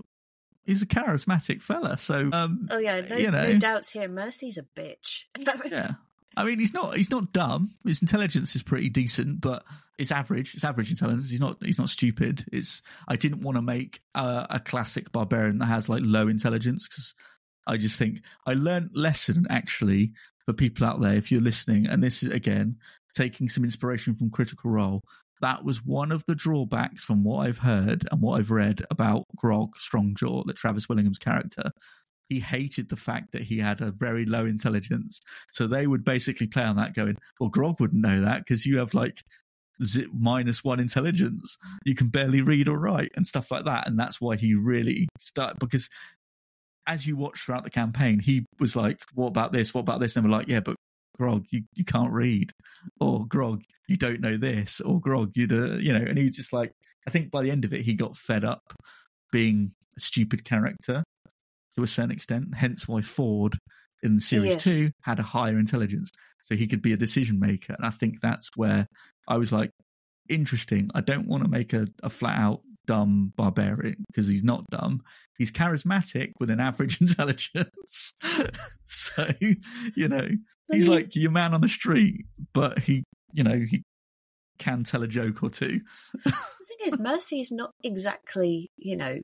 [0.65, 1.97] he's a charismatic fella.
[1.97, 4.09] So, um, Oh yeah, no, you know, no doubts here.
[4.09, 5.25] Mercy's a bitch.
[5.71, 5.93] yeah.
[6.37, 7.75] I mean, he's not he's not dumb.
[7.85, 9.65] His intelligence is pretty decent, but
[9.99, 10.55] it's average.
[10.55, 11.31] It's average intelligence.
[11.31, 12.45] He's not he's not stupid.
[12.53, 16.89] It's I didn't want to make a, a classic barbarian that has like low intelligence
[16.89, 17.15] because
[17.67, 20.13] I just think I learned lesson actually
[20.45, 22.77] for people out there if you're listening, and this is again
[23.15, 25.03] taking some inspiration from Critical Role.
[25.45, 29.27] That was one of the drawbacks from what I've heard and what I've read about
[29.37, 31.71] Grog Strongjaw, the Travis Willingham's character.
[32.31, 35.21] He hated the fact that he had a very low intelligence.
[35.51, 38.79] So they would basically play on that, going, Well, Grog wouldn't know that because you
[38.79, 39.23] have like
[40.15, 41.59] minus one intelligence.
[41.85, 43.87] You can barely read or write and stuff like that.
[43.87, 45.91] And that's why he really started because
[46.87, 49.75] as you watch throughout the campaign, he was like, What about this?
[49.75, 50.17] What about this?
[50.17, 50.77] And we're like, Yeah, but
[51.15, 52.53] Grog, you, you can't read.
[53.01, 54.81] Or Grog, you don't know this.
[54.81, 56.73] Or Grog, you do, uh, you know, and he was just like,
[57.07, 58.63] I think by the end of it, he got fed up
[59.33, 61.05] being a stupid character
[61.77, 62.55] to a certain extent.
[62.55, 63.59] Hence why Fjord
[64.03, 64.65] in series Yes.
[64.65, 66.11] two had a higher intelligence.
[66.43, 67.75] So he could be a decision maker.
[67.75, 68.87] And I think that's where
[69.29, 69.71] I was like,
[70.29, 70.91] interesting.
[70.95, 75.03] I don't want to make a, a flat out dumb barbarian because he's not dumb.
[75.39, 78.15] He's charismatic with an average intelligence.
[78.85, 80.29] so, you know,
[80.71, 83.83] he's like your man on the street, but he, you know, he
[84.59, 85.81] can tell a joke or two.
[86.25, 89.19] The thing is, Mercy is not exactly, you know,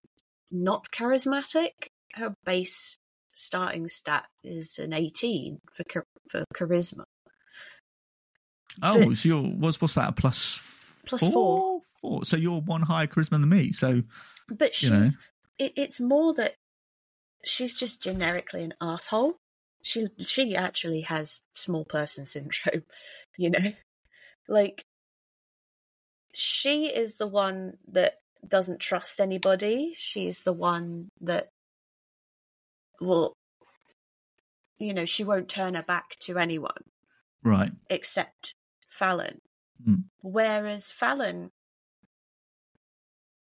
[0.53, 1.71] not charismatic.
[2.13, 2.97] Her base
[3.35, 7.05] starting stat is an 18 for char- for charisma.
[8.83, 10.11] Oh, But- so you're, what's, what's that?
[10.11, 10.61] A plus
[11.07, 11.33] Plus four.
[11.33, 11.70] Four.
[12.23, 13.73] So you're one higher charisma than me.
[13.73, 14.03] So,
[14.49, 15.11] But she's you know.
[15.59, 16.55] it, it's more that
[17.45, 19.35] she's just generically an asshole.
[19.83, 22.85] She she actually has small person syndrome,
[23.39, 23.73] you know?
[24.49, 24.85] Like
[26.33, 28.15] she is the one that
[28.47, 29.93] doesn't trust anybody.
[29.95, 31.49] She's the one that
[33.01, 33.35] will
[34.81, 36.85] you know, she won't turn her back to anyone
[37.45, 37.71] right.
[37.89, 38.55] except
[38.89, 39.41] Fallon.
[39.87, 40.05] Mm.
[40.23, 41.51] Whereas Fallon,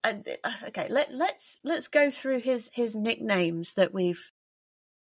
[0.06, 4.32] okay, let let's let's go through his his nicknames that we've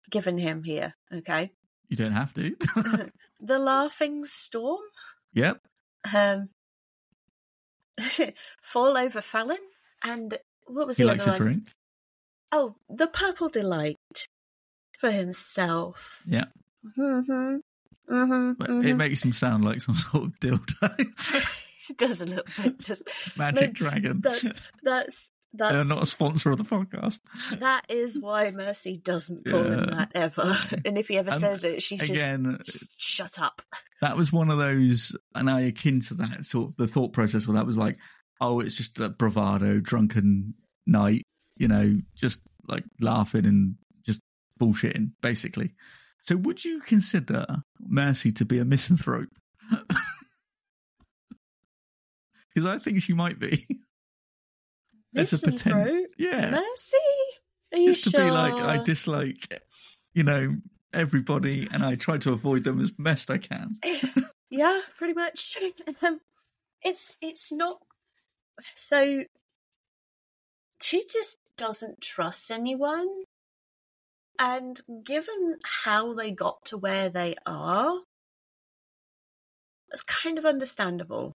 [0.09, 0.95] given him here.
[1.13, 1.51] Okay,
[1.89, 2.55] You don't have to.
[3.41, 4.81] the Laughing Storm,
[5.33, 5.59] yep.
[6.13, 6.49] um,
[8.61, 9.57] Fall Over Fallon,
[10.03, 10.37] and
[10.67, 11.41] what was He the likes other a one?
[11.41, 11.71] drink.
[12.51, 13.97] Oh, the Purple Delight
[14.99, 16.21] for himself.
[16.27, 16.45] Yeah.
[16.97, 17.57] Mm-hmm.
[18.13, 18.61] Mm-hmm.
[18.61, 18.85] Mm-hmm.
[18.85, 21.59] It makes him sound like some sort of dildo.
[21.89, 22.77] It does a little bit.
[22.79, 23.03] Does,
[23.37, 24.21] Magic Dragon.
[24.21, 24.43] that's
[24.83, 27.19] that's that's They're not a sponsor of the podcast.
[27.59, 30.55] That is why Mercy doesn't call him that ever.
[30.85, 33.61] And if he ever And says it, she's Again, just, just shut up.
[34.01, 37.47] that was one of those, and I akin to that sort of the thought process
[37.47, 37.97] where that was like,
[38.41, 40.55] oh, it's just a bravado, drunken
[40.87, 41.21] night,
[41.57, 44.21] you know, just like laughing and just
[44.59, 45.73] bullshitting, basically.
[46.21, 47.45] So, would you consider
[47.79, 49.29] Mercy to be a misanthrope?
[52.53, 53.65] Because I think she might be.
[55.15, 56.07] As a poten- Misanthrope?
[56.17, 56.97] Yeah, Mercy?
[57.73, 59.61] Are you just to be like, I dislike,
[60.13, 60.55] you know,
[60.93, 63.77] everybody, and I try to avoid them as best I can.
[64.49, 65.57] yeah, pretty much.
[66.03, 66.19] Um,
[66.83, 67.77] it's it's not.
[68.75, 69.23] So
[70.81, 73.07] she just doesn't trust anyone,
[74.39, 77.99] and given how they got to where they are,
[79.91, 81.33] it's kind of understandable.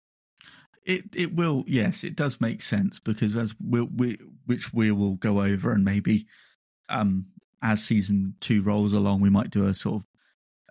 [0.84, 5.14] It it will yes, it does make sense because as we we which we will
[5.14, 6.26] go over and maybe
[6.88, 7.26] um
[7.62, 10.06] as season two rolls along, we might do a sort of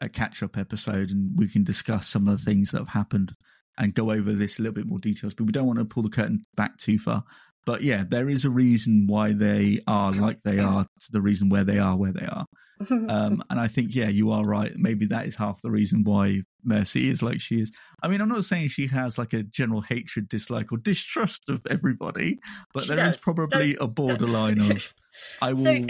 [0.01, 3.35] a catch up episode and we can discuss some of the things that have happened
[3.77, 5.33] and go over this a little bit more details.
[5.33, 7.23] But we don't want to pull the curtain back too far.
[7.65, 11.49] But yeah, there is a reason why they are like they are to the reason
[11.49, 12.45] where they are where they are.
[12.89, 14.71] Um, and I think, yeah, you are right.
[14.75, 17.71] Maybe that is half the reason why Mercy is like she is.
[18.03, 21.61] I mean, I'm not saying she has like a general hatred, dislike, or distrust of
[21.69, 22.39] everybody,
[22.73, 23.23] but She there is does.
[23.23, 24.93] probably Don't- a borderline of
[25.41, 25.85] I will So-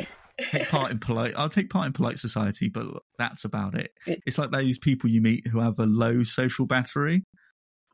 [0.52, 1.34] take part in polite.
[1.36, 2.86] I'll take part in polite society, but
[3.18, 3.76] that's about.
[3.76, 7.24] It- It's like those people you meet who have a low social battery.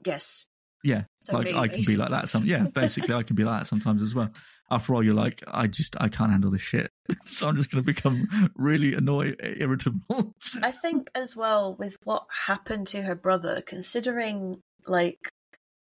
[0.05, 0.45] yes.
[0.83, 2.27] Yeah, So like I can be like that.
[2.27, 4.29] Some yeah, basically I can be like that sometimes as well.
[4.69, 6.91] After all, you're like, I just I can't handle this shit,
[7.25, 10.33] so I'm just going to become really annoyed, irritable.
[10.61, 15.19] I think as well with what happened to her brother, considering like,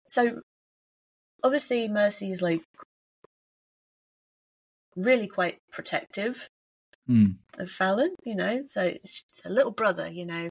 [0.08, 0.40] so
[1.44, 2.62] obviously Mercy's like
[4.96, 6.48] really quite protective
[7.08, 7.36] Mm.
[7.58, 10.48] of Fallon, you know, so it's her little brother, you know,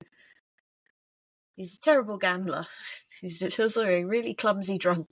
[1.55, 2.65] he's a terrible gambler.
[3.25, 5.07] He's also a really clumsy drunk,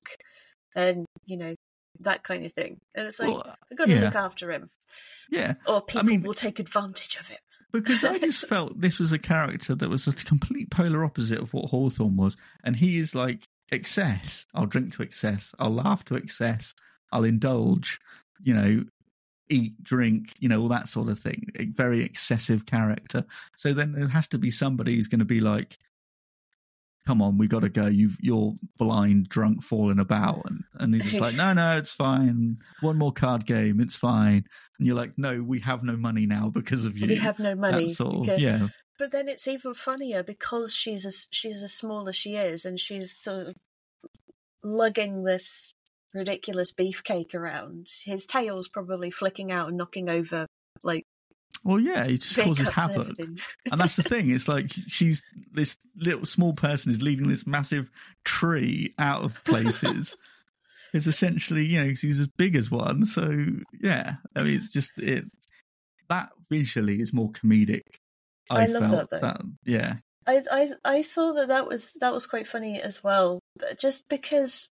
[0.75, 1.55] and you know
[1.99, 2.77] that kind of thing.
[2.95, 4.01] And it's like Well, uh, I've got to yeah.
[4.01, 4.69] look after him,
[5.29, 7.39] yeah, or people mean- will take advantage of him.
[7.71, 11.53] because I just felt this was a character that was a complete polar opposite of
[11.53, 14.45] what Hawthorne was, and he is like excess.
[14.53, 15.53] I'll drink to excess.
[15.59, 16.75] I'll laugh to excess.
[17.11, 17.99] I'll indulge.
[18.41, 18.83] You know,
[19.49, 20.33] eat, drink.
[20.39, 21.47] You know, all that sort of thing.
[21.57, 23.25] A very excessive character.
[23.55, 25.77] So then there has to be somebody who's going to be like.
[27.05, 27.87] Come on, we got to go.
[27.87, 32.57] You've you're blind, drunk, falling about, and and he's just like, no, no, it's fine.
[32.79, 34.45] One more card game, it's fine.
[34.79, 37.07] And you're like, no, we have no money now because of you.
[37.07, 37.87] We have no money.
[37.87, 38.41] That sort of, Okay.
[38.41, 42.63] yeah, But then it's even funnier because she's as she's as small as she is,
[42.63, 43.55] and she's sort of
[44.63, 45.73] lugging this
[46.13, 47.87] ridiculous beefcake around.
[48.05, 50.45] His tail's probably flicking out and knocking over
[50.83, 51.05] like
[51.63, 53.13] Well, yeah, it just causes havoc.
[53.19, 54.29] And that's the thing.
[54.31, 55.23] It's like she's
[55.53, 57.89] this little small person is leading this massive
[58.25, 60.15] tree out of places.
[60.93, 63.05] it's essentially, you know, 'cause he's as big as one.
[63.05, 63.45] So,
[63.81, 65.23] yeah, I mean, it's just it.
[66.09, 67.81] That visually is more comedic.
[68.49, 69.49] I, I love felt that, though.
[69.65, 69.95] yeah,
[70.27, 74.09] I, I I thought that that was that was quite funny as well, but just
[74.09, 74.69] because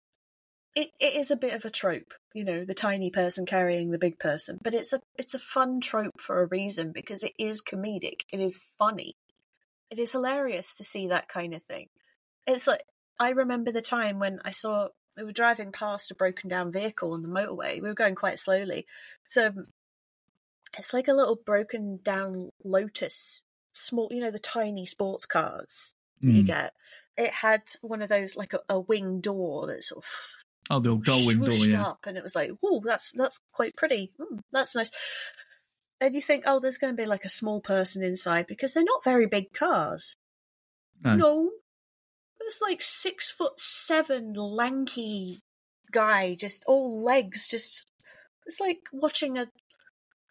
[0.75, 3.97] it, it is a bit of a trope, you know, the tiny person carrying the
[3.97, 4.59] big person.
[4.61, 8.21] But it's a it's a fun trope for a reason because it is comedic.
[8.31, 9.15] It is funny.
[9.89, 11.88] It is hilarious to see that kind of thing.
[12.45, 12.83] It's like
[13.19, 17.13] I remember the time when I saw we were driving past a broken down vehicle
[17.13, 17.81] on the motorway.
[17.81, 18.85] We were going quite slowly,
[19.25, 19.53] so
[20.77, 26.31] it's like a little broken down Lotus, small, you know, the tiny sports cars that
[26.31, 26.47] you Mm.
[26.47, 26.73] get.
[27.17, 30.89] It had one of those like a, a wing door that sort of oh, the
[30.89, 34.12] old gull swooshed yeah, up, and it was like, "Oh, that's that's quite pretty.
[34.19, 34.91] Mm, that's nice."
[36.01, 38.84] And you think, "Oh, there's going to be like a small person inside because they're
[38.84, 40.15] not very big cars."
[41.04, 41.15] No.
[41.15, 41.51] No,
[42.39, 45.41] there's like six foot seven, lanky
[45.91, 47.47] guy, just all legs.
[47.47, 47.86] Just
[48.45, 49.47] it's like watching a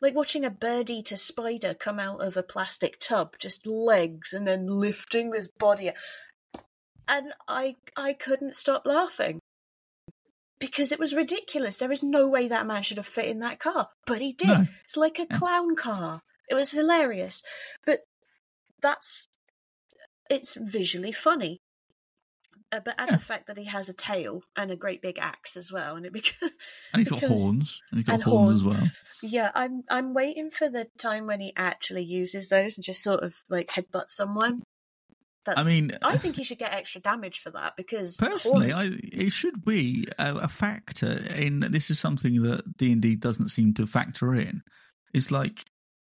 [0.01, 4.47] like watching a bird eater spider come out of a plastic tub, just legs, and
[4.47, 5.91] then lifting this body.
[7.07, 9.41] And I I couldn't stop laughing
[10.67, 11.77] because it was ridiculous.
[11.77, 14.49] There is no way that man should have fit in that car, but he did.
[14.49, 14.67] No.
[14.85, 16.23] It's like a clown car.
[16.49, 17.43] It was hilarious,
[17.87, 18.01] but
[18.81, 19.29] that's
[20.31, 21.61] it's visually funny.
[22.73, 23.17] Uh, but and Yeah.
[23.17, 26.07] the fact that he has a tail and a great big axe as well, and
[26.07, 26.53] it becomes
[26.93, 28.77] and he's got becomes- horns, and he's got and horns, horns.
[28.77, 28.91] as well.
[29.23, 33.23] yeah, I'm I'm waiting for the time when he actually uses those and just sort
[33.23, 34.63] of like headbutt someone.
[35.45, 38.73] That's, I mean, I uh, think he should get extra damage for that because Personally,
[38.73, 41.61] I, it should be a, a factor in.
[41.61, 44.63] This is something that D and D doesn't seem to factor in.
[45.13, 45.65] It's like,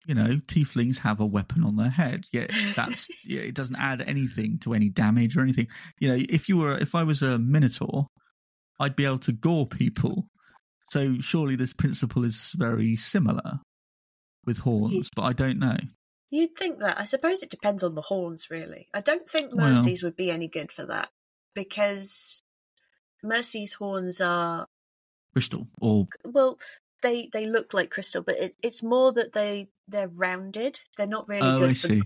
[0.05, 2.25] you know, tieflings have a weapon on their head.
[2.31, 5.67] Yet that's yeah, it doesn't add anything to any damage or anything.
[5.99, 8.07] You know, if you were, if I was a minotaur,
[8.79, 10.27] I'd be able to gore people.
[10.89, 13.59] So surely this principle is very similar
[14.45, 15.77] with horns, but I don't know.
[16.29, 16.99] You'd think that.
[16.99, 18.87] I suppose it depends on the horns, really.
[18.93, 21.09] I don't think Well- Mercy's would be any good for that
[21.53, 22.41] because
[23.23, 24.67] Mercy's horns are
[25.33, 26.57] crystal or well,
[27.01, 30.79] they they look like crystal, but it, it's more that they they're rounded.
[30.97, 32.01] They're not really oh, good I for see.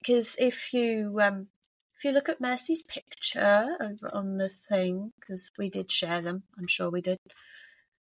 [0.00, 1.48] because if you um
[1.96, 6.42] if you look at Mercy's picture over on the thing, because we did share them,
[6.58, 7.18] I'm sure we did.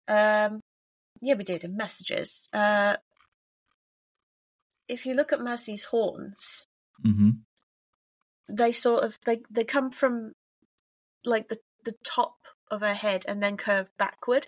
[0.07, 0.61] Um,
[1.21, 2.49] yeah, we did in messages.
[2.53, 2.97] Uh,
[4.87, 6.65] if you look at Mercy's horns,
[7.03, 7.31] hmm
[8.47, 10.31] they sort of they they come from
[11.25, 12.35] like the the top
[12.69, 14.47] of her head and then curve backward.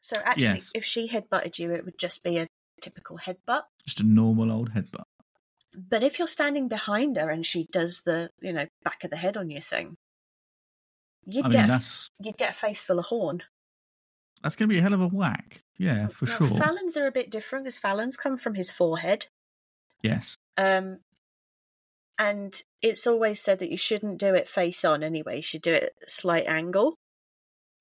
[0.00, 0.70] So actually, Yes.
[0.74, 2.46] if she headbutted you, it would just be a
[2.80, 3.62] typical headbutt.
[3.86, 5.04] Just a normal old headbutt.
[5.76, 9.16] But if you're standing behind her and she does the, you know, back of the
[9.16, 9.96] head on your thing,
[11.26, 13.42] you'd I mean, get a, that's you'd get a face full of horn.
[14.42, 15.62] that's going to be a hell of a whack.
[15.78, 16.46] Yeah, for Now, sure.
[16.58, 19.26] Fallon's are a bit different because Fallon's come from his forehead,
[20.04, 20.36] yes.
[20.56, 20.98] um,
[22.18, 25.36] and it's always said that you shouldn't do it face on anyway.
[25.36, 26.94] You should do it at a slight angle.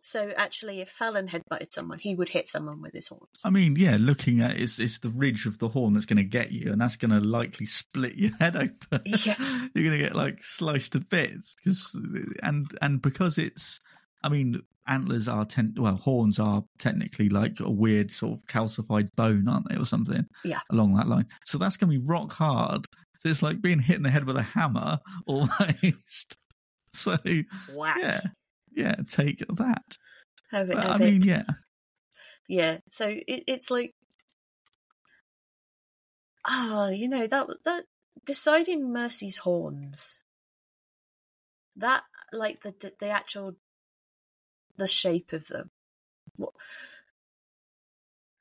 [0.05, 3.41] So actually, if Fallon had butted someone, he would hit someone with his horns.
[3.45, 6.23] I mean, yeah, looking at it's it's the ridge of the horn that's going to
[6.23, 9.01] get you, and that's going to likely split your head open.
[9.05, 9.35] Yeah.
[9.73, 11.97] You're going to get like sliced to bits because
[12.41, 13.79] and and because it's,
[14.23, 19.09] I mean, antlers are ten well horns are technically like a weird sort of calcified
[19.15, 20.25] bone, aren't they, or something?
[20.43, 20.59] Yeah.
[20.71, 21.27] along that line.
[21.45, 22.85] So that's going to be rock hard.
[23.17, 26.37] So it's like being hit in the head with a hammer almost.
[26.93, 27.17] So
[27.73, 27.97] Whack.
[27.99, 28.19] yeah,
[28.75, 29.97] yeah, take that.
[30.51, 30.75] Have it.
[30.75, 31.25] But, I mean, it.
[31.25, 31.43] yeah,
[32.47, 32.77] Yeah.
[32.91, 33.93] So it, it's like,
[36.47, 37.85] ah, you know that that
[38.25, 40.19] deciding Mercy's horns.
[41.75, 43.53] That like the the, the actual
[44.77, 45.69] the shape of them.
[46.37, 46.53] What,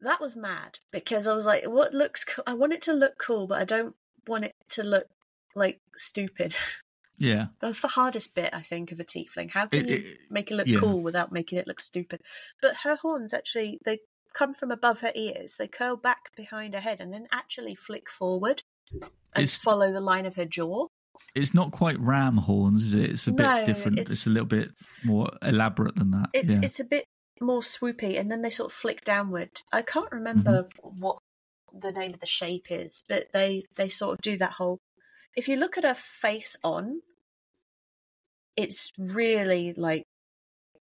[0.00, 2.24] that was mad because I was like, what looks?
[2.24, 3.94] Co- I want it to look cool, but I don't
[4.26, 5.06] want it to look
[5.54, 6.56] like stupid.
[7.18, 7.46] yeah.
[7.60, 9.50] That's the hardest bit, I think, of a tiefling.
[9.52, 10.78] How can It- you it- make it look yeah.
[10.78, 12.20] cool without making it look stupid?
[12.60, 13.98] But her horns actually they
[14.34, 15.56] come from above her ears.
[15.58, 19.04] They curl back behind her head and then actually flick forward and
[19.44, 20.88] It's- follow the line of her jaw.
[21.34, 23.10] It's not quite ram horns, is it?
[23.10, 23.98] It's a bit No, different.
[23.98, 24.70] It's, it's- a little bit
[25.04, 26.28] more elaborate than that.
[26.34, 26.60] It's yeah.
[26.62, 27.04] it's a bit
[27.40, 29.50] more swoopy, and then they sort of flick downward.
[29.72, 31.00] I can't remember Mm-hmm.
[31.00, 31.18] what
[31.72, 34.78] the name of the shape is, but they they sort of do that whole.
[35.34, 37.00] If you look at her face on,
[38.56, 40.04] it's really like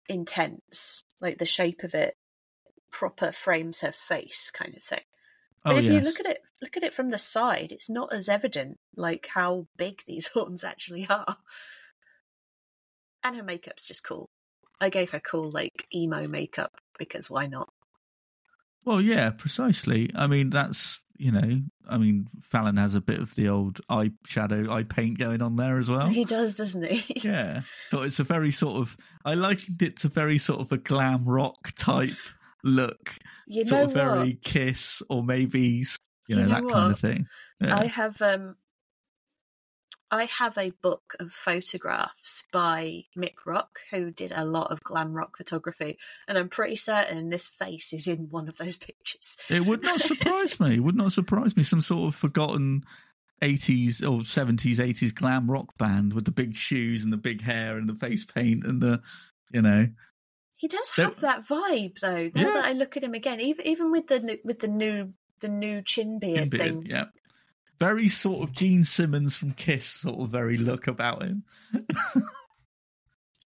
[0.09, 1.03] intense.
[1.21, 2.14] Like the shape of it
[2.90, 5.01] proper frames her face, kind of thing.
[5.64, 5.94] But oh if yes.
[5.94, 9.29] you look at it, look at it from the side, it's not as evident like
[9.35, 11.37] how big these horns actually are.
[13.23, 14.31] And her makeup's just cool.
[14.81, 17.70] I gave her cool like emo makeup because why not?
[18.85, 20.11] Well, yeah, precisely.
[20.14, 24.12] I mean, that's you know, I mean, Fallon has a bit of the old eye
[24.25, 26.07] shadow, eye paint going on there as well.
[26.07, 27.20] He does, doesn't he?
[27.29, 28.96] yeah, so it's a very sort of.
[29.25, 32.16] I likened it to very sort of a glam rock type
[32.62, 33.14] look,
[33.46, 34.42] you sort know of very what?
[34.42, 35.85] Kiss or maybe you
[36.29, 37.27] You know, know that kind of thing.
[37.61, 37.79] Yeah.
[37.79, 38.57] I have um
[40.12, 45.12] I have a book of photographs by Mick Rock, who did a lot of glam
[45.12, 49.37] rock photography, and I'm pretty certain this face is in one of those pictures.
[49.49, 50.77] It would not surprise me.
[50.77, 51.62] It would not surprise me.
[51.62, 52.83] Some sort of forgotten
[53.40, 57.79] 80s or 70s, 80s glam rock band with the big shoes and the big hair
[57.79, 59.01] and the face paint and the,
[59.53, 59.88] you know.
[60.61, 62.31] He does have that vibe, though.
[62.35, 62.53] Now Yeah.
[62.53, 65.49] that I look at him again, even even with the new- with the new the
[65.49, 67.07] new chin beard beard, thing, Yeah.
[67.79, 71.44] Very sort of Gene Simmons from Kiss sort of very look about him.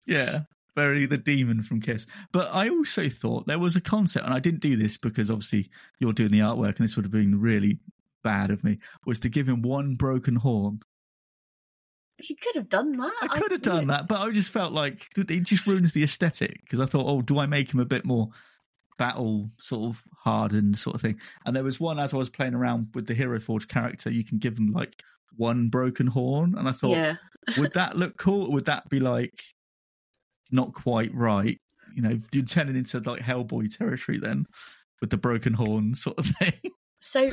[0.05, 0.39] yeah.
[0.75, 2.05] Very the demon from Kiss.
[2.33, 5.69] But I also thought there was a concept, and I didn't do this because obviously
[5.99, 7.79] you're doing the artwork and this would have been really
[8.23, 10.81] bad of me, was to give him one broken horn.
[12.17, 13.13] He could have done that.
[13.21, 16.61] I could have done that, but I just felt like it just ruins the aesthetic
[16.63, 18.29] because I thought, oh, do I make him a bit more
[18.97, 21.19] battle sort of hardened sort of thing?
[21.45, 24.23] And there was one as I was playing around with the Hero Forge character, you
[24.23, 25.01] can give them like
[25.35, 27.15] one broken horn, and I thought, Yeah,
[27.57, 28.45] would that look cool?
[28.45, 29.43] Or would that be like
[30.51, 31.59] not quite right?
[31.93, 34.45] You know, you're turning into like Hellboy territory then
[35.01, 36.53] with the broken horn sort of thing.
[37.01, 37.31] So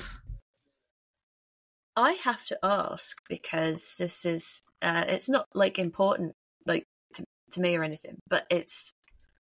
[1.96, 6.34] I have to ask because this is uh, it's not like important
[6.66, 8.92] like to, to me or anything, but it's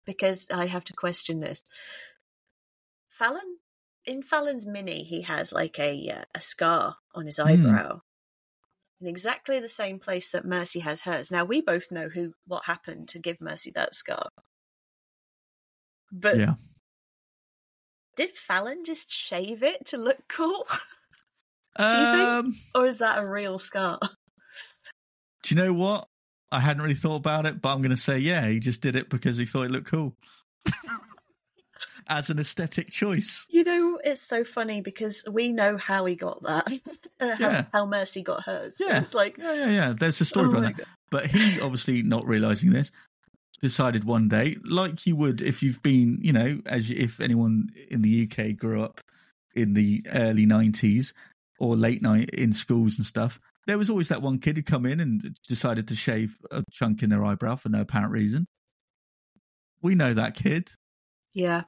[0.05, 1.63] because I have to question this.
[3.07, 3.59] Fallon
[4.05, 8.01] in Fallon's mini, he has like a uh, a scar on his eyebrow.
[9.01, 11.31] In exactly the same place that Mercy has hers.
[11.31, 14.29] Now we both know who what happened to give Mercy that scar.
[16.11, 16.55] But yeah.
[18.17, 20.67] did Fallon just shave it to look cool?
[21.79, 22.57] you Um, think?
[22.75, 23.99] or is that a real scar?
[25.43, 26.09] do you know what?
[26.51, 28.95] I hadn't really thought about it, but I'm going to say, yeah, he just did
[28.95, 30.15] it because he thought it looked cool.
[32.09, 33.47] As an aesthetic choice.
[33.49, 36.67] You know, it's so funny because we know how he got that,
[37.21, 37.65] uh, how, Yeah.
[37.73, 38.77] how Mercy got hers.
[38.81, 38.99] Yeah.
[39.01, 39.95] It's like, Yeah, yeah, yeah.
[39.99, 40.87] There's a story oh behind that.
[41.11, 42.91] But he, obviously not realizing this,
[43.63, 48.03] decided one day, like you would if you've been, you know, as if anyone in
[48.03, 49.01] the UK grew up
[49.55, 51.13] in the early 90s
[51.63, 53.39] or late night in schools and stuff,
[53.69, 57.05] there was always that one kid who'd come in and decided to shave a chunk
[57.05, 58.49] in their eyebrow for no apparent reason.
[59.81, 60.71] We know that kid.
[61.33, 61.63] yeah,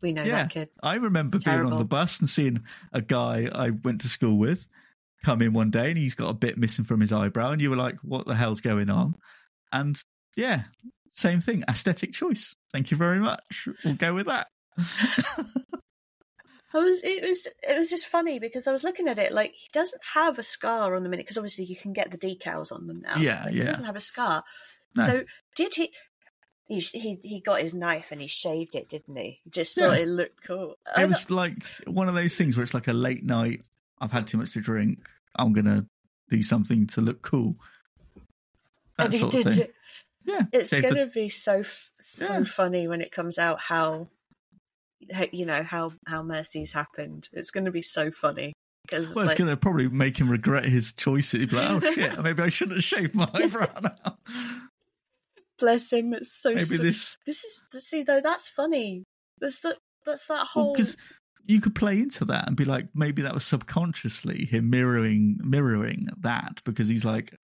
[0.00, 0.42] we know Yeah.
[0.44, 0.68] that kid.
[0.82, 2.62] I remember It's being on the bus and seeing
[2.92, 4.68] a guy I went to school with
[5.24, 7.70] come in one day and he's got a bit missing from his eyebrow, and you
[7.70, 9.16] were like, "What the hell's going on?"
[9.72, 10.00] And
[10.36, 10.64] yeah,
[11.08, 12.54] same thing, aesthetic choice.
[12.72, 13.66] Thank you very much.
[13.84, 14.46] We'll go with that.
[16.74, 19.52] I was, it was, it was just funny because I was looking at it like
[19.54, 22.72] he doesn't have a scar on the minute because obviously you can get the decals
[22.72, 23.16] on them now.
[23.16, 23.64] Yeah, but He yeah.
[23.66, 24.42] doesn't have a scar.
[24.94, 25.06] No.
[25.06, 25.92] So did he?
[26.68, 29.40] he he he got his knife and he shaved it, didn't he?
[29.48, 29.88] Just Yeah.
[29.90, 30.76] thought it looked cool.
[30.94, 33.62] I It was like one of those things where it's like a late night.
[34.00, 35.08] I've had too much to drink.
[35.36, 35.86] I'm gonna
[36.28, 37.54] do something to look cool.
[38.98, 39.58] That and he did thing.
[39.60, 39.74] it.
[40.24, 41.62] Yeah, It's going to be so
[42.00, 42.44] so Yeah.
[42.44, 44.08] funny when it comes out how-
[45.32, 47.28] you know how how Mercy's happened.
[47.32, 50.30] It's going to be so funny because Well, it's like, going to probably make him
[50.30, 51.32] regret his choice.
[51.32, 54.18] He'd be like, "Oh shit, maybe I shouldn't have shaved my eyebrow now."
[55.58, 56.12] bless him.
[56.12, 56.82] It's so Maybe sweet.
[56.82, 58.20] this This is see though.
[58.20, 59.04] That's funny.
[59.40, 59.78] That's that.
[60.04, 60.72] That's that whole.
[60.72, 60.96] because
[61.46, 66.08] you could play into that and be like, maybe that was subconsciously him mirroring mirroring
[66.20, 67.34] that because he's like,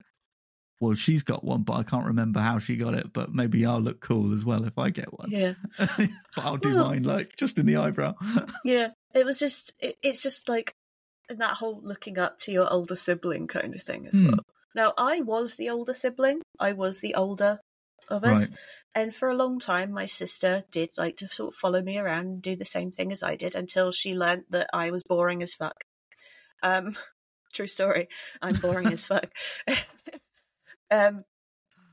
[0.82, 3.12] well, she's got one, but I can't remember how she got it.
[3.12, 5.30] But maybe I'll look cool as well if I get one.
[5.30, 8.14] yeah, but I'll do Well- mine like just in the eyebrow.
[8.64, 8.88] yeah.
[9.14, 9.72] It was just.
[9.78, 10.74] It, it's just like
[11.28, 14.26] that whole looking up to your older sibling kind of thing as Hmm.
[14.26, 14.38] well.
[14.74, 16.40] Now, I was the older sibling.
[16.58, 17.58] I was the older
[18.08, 18.48] of us.
[18.50, 18.58] Right.
[18.94, 22.26] And for a long time, my sister did like to sort of follow me around
[22.26, 25.42] and do the same thing as I did until she learnt that I was boring
[25.42, 25.84] as fuck.
[26.62, 26.96] Um,
[27.54, 28.08] true story.
[28.40, 29.30] I'm boring as fuck.
[30.92, 31.24] Um,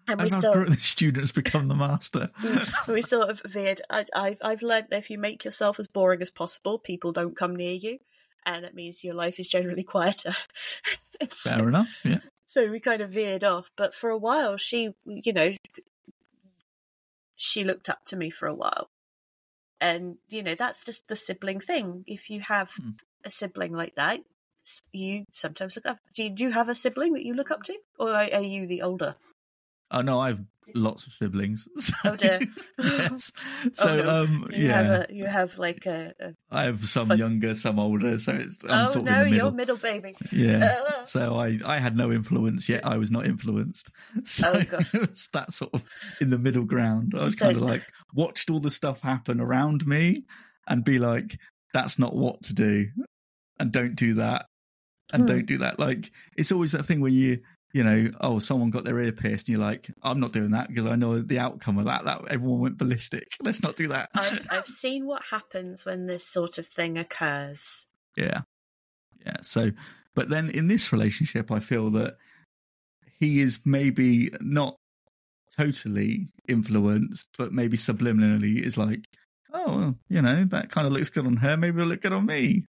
[0.07, 2.29] and we And still after the students become the master.
[2.87, 3.81] we sort of veered.
[3.89, 7.37] I, I've I've learned that if you make yourself as boring as possible, people don't
[7.37, 7.99] come near you,
[8.45, 10.35] and that means your life is generally quieter.
[11.29, 12.01] so, Fair enough.
[12.03, 12.19] Yeah.
[12.45, 13.69] so we kind of veered off.
[13.77, 15.53] But for a while, she, you know,
[17.35, 18.89] she looked up to me for a while,
[19.79, 22.03] and you know that's just the sibling thing.
[22.07, 22.91] If you have Hmm.
[23.23, 24.21] a sibling like that,
[24.91, 25.97] you sometimes look up.
[26.15, 28.41] Do you, do you have a sibling that you look up to, or are, are
[28.41, 29.15] you the older?
[29.91, 30.39] Oh no, I have
[30.75, 31.67] lots of siblings.
[31.79, 32.39] So, Oh, dear.
[32.77, 33.31] yes.
[33.73, 34.09] So Oh, no.
[34.23, 37.55] um, You yeah, have a, you have like a, a I have some Fun- younger,
[37.55, 38.19] some older.
[38.19, 39.77] So it's I'm oh sort no, of in the you're middle.
[39.77, 40.15] baby.
[40.31, 40.77] Yeah.
[40.99, 42.85] Uh, So I, I had no influence yet.
[42.85, 43.89] I was not influenced.
[44.23, 45.83] So Oh, it was that sort of
[46.21, 47.13] in the middle ground.
[47.17, 50.25] I was So- kind of like watched all the stuff happen around me
[50.67, 51.39] and be like,
[51.73, 52.87] that's not what to do,
[53.59, 54.45] and don't do that,
[55.13, 55.27] and Hmm.
[55.27, 55.79] don't do that.
[55.79, 57.39] Like it's always that thing where you
[57.71, 60.69] you know, oh, someone got their ear pierced, and you're like, I'm not doing that
[60.69, 62.03] because I know the outcome of that.
[62.03, 63.27] That everyone went ballistic.
[63.43, 64.09] Let's not do that.
[64.15, 67.85] I've, I've seen what happens when this sort of thing occurs.
[68.17, 68.41] Yeah.
[69.23, 69.37] Yeah.
[69.43, 69.69] So,
[70.15, 72.17] but then in this relationship, I feel that
[73.19, 74.75] he is maybe not
[75.55, 79.05] totally influenced, but maybe subliminally is like,
[79.53, 81.55] oh, well, you know, that kind of looks good on her.
[81.55, 82.65] Maybe it'll look good on me.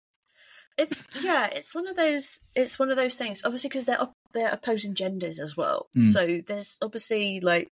[0.78, 2.40] It's yeah, it's one of those.
[2.54, 3.42] It's one of those things.
[3.44, 5.88] Obviously, because they're op- they're opposing genders as well.
[5.94, 6.00] Hmm.
[6.00, 7.68] So there's obviously like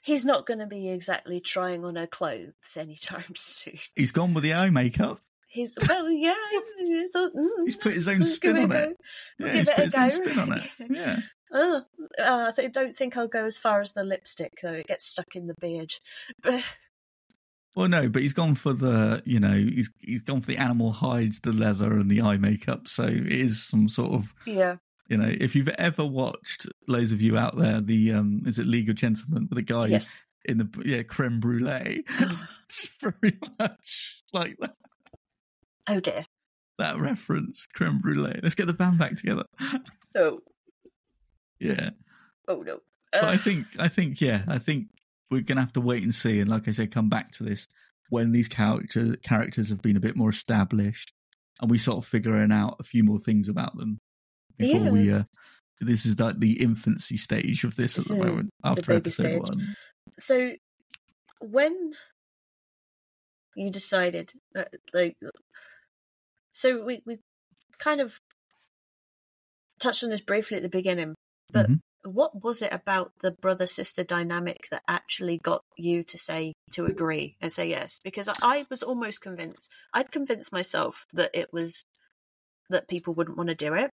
[0.00, 3.78] he's not going to be exactly trying on her clothes anytime soon.
[3.94, 5.20] He's gone with the eye makeup.
[5.50, 6.34] He's well, yeah.
[6.78, 8.96] He's, mm, He's put his own let's spin on it.
[9.38, 10.08] Yeah, give it a go.
[10.08, 10.70] spin on it.
[10.90, 11.16] Yeah.
[11.50, 11.82] Oh,
[12.22, 14.74] uh, I don't think I'll go as far as the lipstick though.
[14.74, 15.94] It gets stuck in the beard.
[16.42, 16.62] But
[17.74, 20.90] Well, no, but he's gone for the, you know, he's he's gone for the animal
[20.92, 22.88] hides, the leather, and the eye makeup.
[22.88, 24.76] So it is some sort of yeah,
[25.08, 28.66] you know, if you've ever watched, those of you out there, the um, is it
[28.66, 30.20] League of Gentlemen with the guy yes.
[30.44, 32.04] in the yeah creme brulee?
[32.64, 34.74] it's very much like that,
[35.88, 36.26] Oh dear.
[36.78, 38.40] that reference, creme brulee.
[38.42, 39.44] Let's get the band back together.
[40.16, 40.40] Oh,
[41.60, 41.90] yeah,
[42.48, 42.80] oh no.
[43.12, 44.88] but I Uh, think I think yeah, I think
[45.30, 47.66] we're gonna have to wait and see, and like I said, come back to this
[48.10, 51.12] when these character characters have been a bit more established,
[51.60, 53.98] and we sort of figuring out a few more things about them
[54.56, 54.90] before Yeah.
[54.90, 55.12] we.
[55.12, 55.22] uh
[55.80, 59.38] this is like the infancy stage of this at the moment after baby episode stage.
[59.42, 59.76] one.
[60.18, 60.52] so
[61.40, 61.92] when
[63.54, 65.16] you decided that, like
[66.50, 67.18] so we we
[67.78, 68.18] kind of
[69.78, 71.14] touched on this briefly at the beginning
[71.52, 71.78] but Mhm.
[72.08, 76.86] What was it about the brother sister dynamic that actually got you to say to
[76.86, 81.52] agree and say yes because I, I was almost convinced i'd convinced myself that it
[81.52, 81.84] was
[82.70, 83.90] that people wouldn't want to do it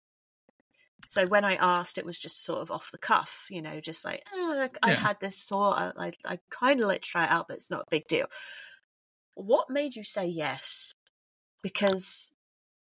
[1.09, 4.05] so when I asked, it was just sort of off the cuff, you know, just
[4.05, 5.01] like oh, I Yeah.
[5.01, 7.71] had this thought, I, I, I kind of like to try it out, but it's
[7.71, 8.27] not a big deal.
[9.35, 10.95] What made you say yes?
[11.63, 12.33] Because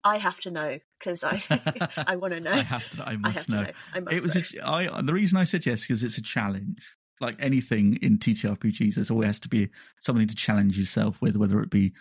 [0.08, 0.80] I have to know.
[1.00, 1.42] Because I,
[2.08, 2.52] I want to know.
[2.52, 3.04] I have to.
[3.08, 3.62] I I must have to know.
[3.64, 3.72] know.
[3.94, 4.56] I must It was.
[4.56, 4.62] know.
[4.64, 5.02] A, I.
[5.02, 6.80] The reason I said yes because it's a challenge.
[7.20, 9.70] Like anything in TTRPGs, there's always has to be
[10.02, 11.94] something to challenge yourself with, whether it be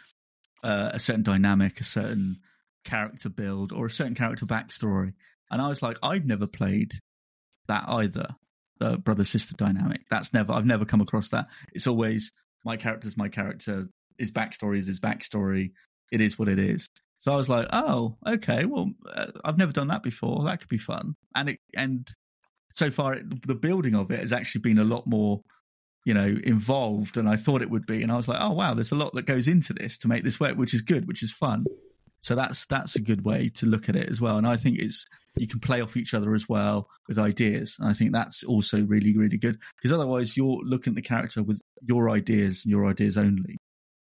[0.62, 2.36] uh, a certain dynamic, a certain
[2.84, 5.14] character build, or a certain character backstory.
[5.50, 6.92] And I was like, I've never played
[7.68, 8.28] that either.
[8.78, 10.02] The brother sister dynamic.
[10.11, 10.52] That's never.
[10.52, 11.46] I've never come across that.
[11.72, 12.30] It's always
[12.62, 13.88] my character's my character.
[14.18, 15.70] His backstory is his backstory.
[16.12, 16.90] It is what it is.
[17.18, 18.64] So I was like, oh, okay.
[18.66, 20.44] Well, uh, I've never done that before.
[20.44, 21.16] That could be fun.
[21.34, 22.08] And it and
[22.74, 25.40] so far it, the building of it has actually been a lot more
[26.04, 28.72] you know involved than I thought it would be, and I was like, oh wow,
[28.74, 31.22] there's a lot that goes into this to make this work, which is good, which
[31.22, 31.66] is fun.
[32.20, 34.78] So that's that's a good way to look at it as well, and I think
[34.78, 35.06] it's
[35.36, 37.76] you can play off each other as well with ideas.
[37.78, 41.42] And I think that's also really really good because otherwise you're looking at the character
[41.42, 43.58] with your ideas and your ideas only,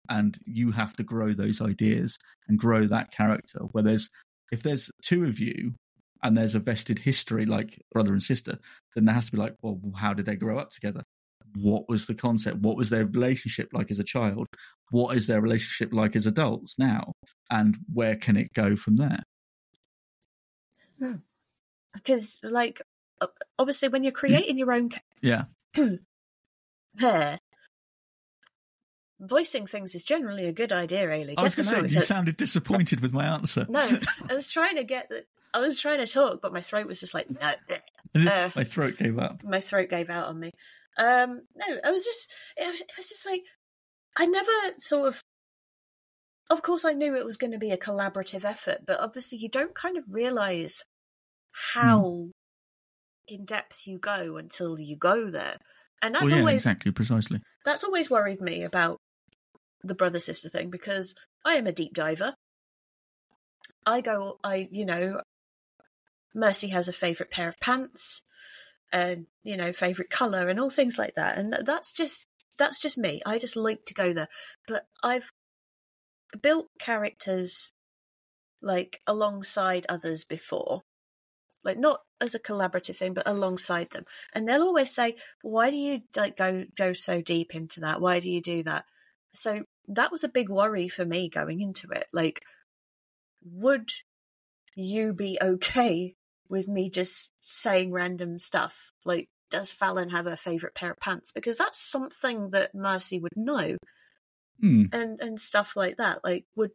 [0.09, 3.59] and you have to grow those ideas and grow that character.
[3.71, 4.09] Where there's
[4.51, 5.73] if there's two of you
[6.23, 8.57] and there's a vested history like brother and sister,
[8.95, 11.03] then there has to be like, well, how did they grow up together?
[11.55, 12.57] What was the concept?
[12.57, 14.47] What was their relationship like as a child?
[14.91, 17.13] What is their relationship like as adults now?
[17.49, 19.23] And where can it go from there?
[20.99, 21.15] Hmm.
[21.93, 22.81] Because, like,
[23.57, 24.89] obviously, when you're creating your own
[25.21, 25.45] yeah
[26.97, 27.39] pair,
[29.19, 31.35] voicing things is generally a good idea, Ailey.
[31.37, 33.65] I was going to say, you sounded disappointed with my answer.
[33.69, 33.79] no,
[34.29, 36.99] I was trying to get the, I was trying to talk, but my throat was
[36.99, 37.53] just like, no.
[38.13, 39.43] Uh, my throat gave up.
[39.43, 40.51] My throat gave out on me.
[40.97, 43.41] Um, no, I was just, it was, it was just like,
[44.17, 45.21] I never sort of,
[46.49, 49.49] of course, I knew it was going to be a collaborative effort, but obviously, you
[49.49, 50.83] don't kind of realize
[51.73, 52.31] how mm.
[53.27, 55.57] in depth you go until you go there.
[56.01, 57.41] And that's well, yeah, always exactly precisely.
[57.63, 58.99] That's always worried me about
[59.87, 62.35] the brother sister thing because I am a deep diver.
[63.85, 65.21] I go, I, you know,
[66.33, 68.21] Mercy has a favorite pair of pants
[68.91, 71.37] and, you know, favorite color and all things like that.
[71.37, 72.25] And that's just,
[72.57, 73.21] that's just me.
[73.25, 74.27] I just like to go there.
[74.67, 75.29] But I've
[76.41, 77.71] built characters
[78.61, 80.81] like alongside others before
[81.63, 85.75] like not as a collaborative thing but alongside them and they'll always say why do
[85.75, 88.85] you like go go so deep into that why do you do that
[89.33, 92.05] so that was a big worry for me going into it.
[92.11, 92.41] Like,
[93.43, 93.89] would
[94.75, 96.15] you be okay
[96.49, 98.91] with me just saying random stuff?
[99.03, 101.31] Like, does Fallon have a favorite pair of pants?
[101.31, 103.77] Because that's something that Mercy would know,
[104.59, 104.85] hmm.
[104.91, 106.23] and and stuff like that.
[106.23, 106.71] Like, would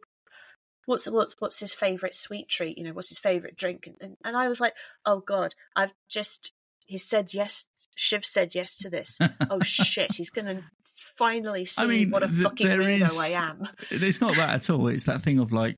[0.85, 2.77] what's what's what's his favorite sweet treat?
[2.77, 3.87] You know, what's his favorite drink?
[3.87, 4.73] And, and and I was like,
[5.05, 6.53] oh god, I've just
[6.91, 7.63] he said yes.
[7.95, 9.17] Shiv said yes to this.
[9.49, 13.65] oh shit, he's gonna finally see I mean, what a fucking weirdo is, I am.
[13.89, 14.87] It's not that at all.
[14.89, 15.77] It's that thing of like,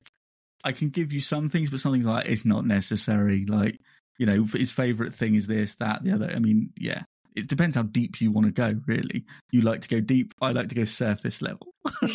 [0.64, 3.46] I can give you some things, but something's like it's not necessary.
[3.46, 3.78] Like,
[4.18, 6.32] you know, his favorite thing is this, that, the other.
[6.34, 7.02] I mean, yeah,
[7.36, 8.74] it depends how deep you want to go.
[8.86, 10.34] Really, you like to go deep.
[10.40, 11.74] I like to go surface level.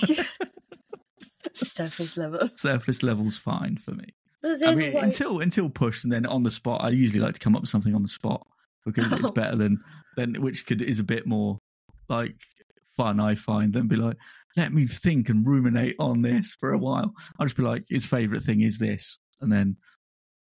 [1.23, 2.49] surface level.
[2.55, 4.09] Surface level's fine for me.
[4.43, 5.03] I mean, like...
[5.03, 7.69] until until pushed, and then on the spot, I usually like to come up with
[7.69, 8.45] something on the spot
[8.86, 9.80] because it's better than
[10.15, 11.57] than which could is a bit more
[12.09, 12.36] like
[12.99, 14.17] fun, I find, than be like,
[14.57, 17.13] let me think and ruminate on this for a while.
[17.39, 19.17] I'll just be like, his favourite thing is this.
[19.39, 19.77] And then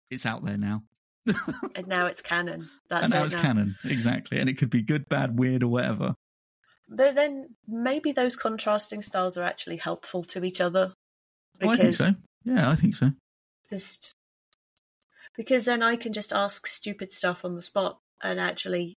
[0.10, 0.82] it's out there now.
[1.76, 2.70] and now it's canon.
[2.90, 3.42] That's and now it's now.
[3.42, 4.40] canon, exactly.
[4.40, 6.16] And it could be good, bad, weird, or whatever.
[6.90, 10.94] But then maybe those contrasting styles are actually helpful to each other.
[11.62, 12.16] Oh, I think so.
[12.44, 13.12] Yeah, I think so.
[13.70, 14.14] Just
[15.36, 18.98] because then I can just ask stupid stuff on the spot and actually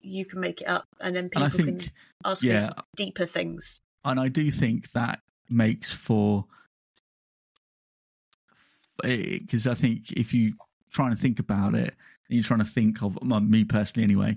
[0.00, 1.90] you can make it up, and then people think, can
[2.24, 3.80] ask yeah, for deeper things.
[4.04, 6.44] And I do think that makes for
[9.02, 10.54] because I think if you
[10.92, 11.94] trying to think about it,
[12.28, 14.36] and you're trying to think of me personally anyway,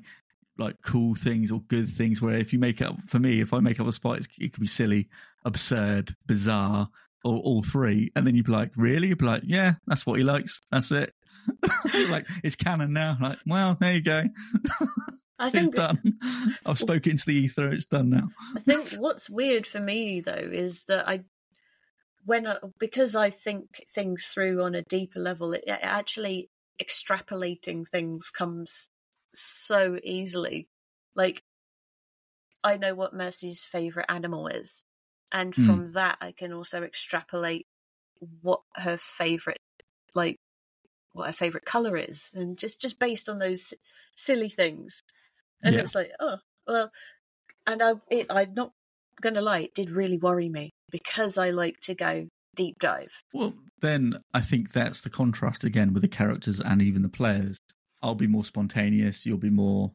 [0.57, 2.21] like cool things or good things.
[2.21, 4.53] Where if you make it up for me, if I make up a spot, it
[4.53, 5.09] could be silly,
[5.45, 6.89] absurd, bizarre,
[7.23, 9.09] or all three, and then you'd be like, really?
[9.09, 10.61] You'd be like, yeah, that's what he likes.
[10.71, 11.13] That's it.
[12.09, 13.17] Like it's canon now.
[13.19, 14.23] Like, well, there you go.
[15.39, 16.19] I think it's done.
[16.65, 17.69] I've spoken to the ether.
[17.69, 18.29] It's done now.
[18.55, 21.25] I think what's weird for me though is that I,
[22.25, 26.49] when I, because I think things through on a deeper level, it, it actually
[26.81, 28.89] extrapolating things comes
[29.33, 30.67] so easily.
[31.15, 31.43] Like,
[32.63, 34.83] I know what Mercy's favorite animal is,
[35.31, 35.65] and hmm.
[35.65, 35.93] from mm.
[35.93, 37.65] that I can also extrapolate
[38.41, 39.59] what her favorite,
[40.15, 40.37] like,
[41.17, 43.73] what her favorite color is, and just just based on those
[44.15, 45.03] silly things.
[45.63, 45.81] And yeah.
[45.81, 46.37] it's like, oh,
[46.67, 46.91] well,
[47.65, 48.71] and I, it, I'm not
[49.21, 53.21] going to lie, it did really worry me because I like to go deep dive.
[53.33, 57.57] Well, then I think that's the contrast again with the characters and even the players.
[58.01, 59.91] I'll be more spontaneous, you'll be more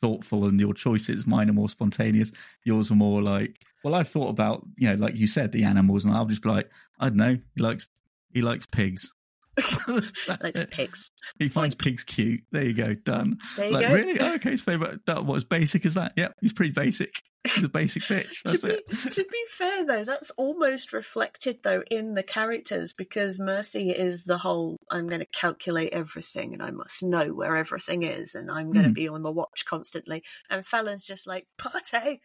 [0.00, 1.26] thoughtful in your choices.
[1.26, 2.30] Mine are more spontaneous.
[2.64, 6.04] Yours are more like, well, I've thought about, you know, like you said, the animals,
[6.04, 6.70] and I'll just be like,
[7.00, 7.88] I don't know, he likes
[8.32, 9.12] he likes pigs.
[10.28, 11.10] likes pigs.
[11.38, 12.42] He finds pigs cute.
[12.52, 12.94] There you go.
[12.94, 13.38] Done.
[13.56, 13.94] There you like, go.
[13.94, 14.20] Really?
[14.20, 15.00] Oh, okay, his favorite.
[15.06, 16.12] That was basic as that.
[16.16, 17.10] Yep, he's pretty basic.
[17.44, 18.26] He's a basic bitch.
[18.44, 23.38] That's to, be, to be fair, though, that's almost reflected though in the characters because
[23.38, 28.02] Mercy is the whole I'm going to calculate everything and I must know where everything
[28.02, 28.94] is and I'm going to Mm.
[28.94, 30.24] be on the watch constantly.
[30.50, 32.20] And Fallon's just like, party.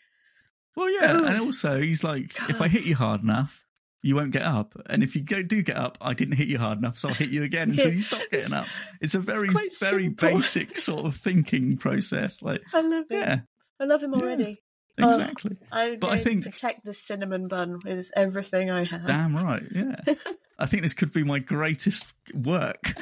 [0.76, 3.68] Well, yeah, and also he's like, if I hit you hard enough,
[4.04, 6.58] you won't get up, and if you go, do get up, I didn't hit you
[6.58, 8.68] hard enough, so I'll hit you again until Yeah, you stop getting up.
[9.00, 10.30] It's a very, quite very simple.
[10.30, 12.42] basic sort of thinking process.
[12.42, 13.16] Like, I love it.
[13.16, 13.40] yeah,
[13.80, 14.62] I love him already.
[15.00, 15.58] Oh, exactly.
[15.72, 19.08] I, But I think- protect the cinnamon bun with everything I have.
[19.08, 19.66] Damn right.
[19.74, 19.96] Yeah,
[20.60, 22.94] I think this could be my greatest work.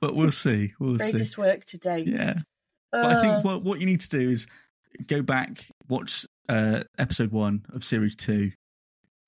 [0.00, 0.74] but we'll see.
[0.78, 1.40] We'll Greatest see.
[1.40, 2.08] work to date.
[2.08, 2.34] Yeah.
[2.90, 4.46] But I Uh, think what what you need to do is
[5.06, 8.50] go back, watch uh, episode one of series two,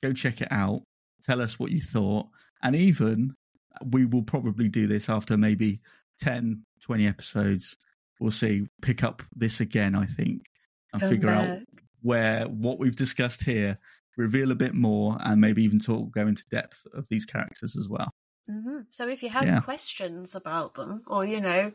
[0.03, 0.83] go check it out,
[1.25, 2.27] tell us what you thought,
[2.63, 3.35] and even
[3.87, 5.81] we will probably do this after maybe
[6.21, 7.77] 10, 20 episodes.
[8.21, 8.67] We'll see.
[8.83, 10.43] Pick up this again, I think,
[10.93, 11.59] and figure out
[12.03, 13.79] where what we've discussed here,
[14.17, 17.89] reveal a bit more, and maybe even talk go into depth of these characters as
[17.89, 18.11] well.
[18.49, 19.61] hmm So if you have Yeah.
[19.61, 21.73] questions about them, or you know,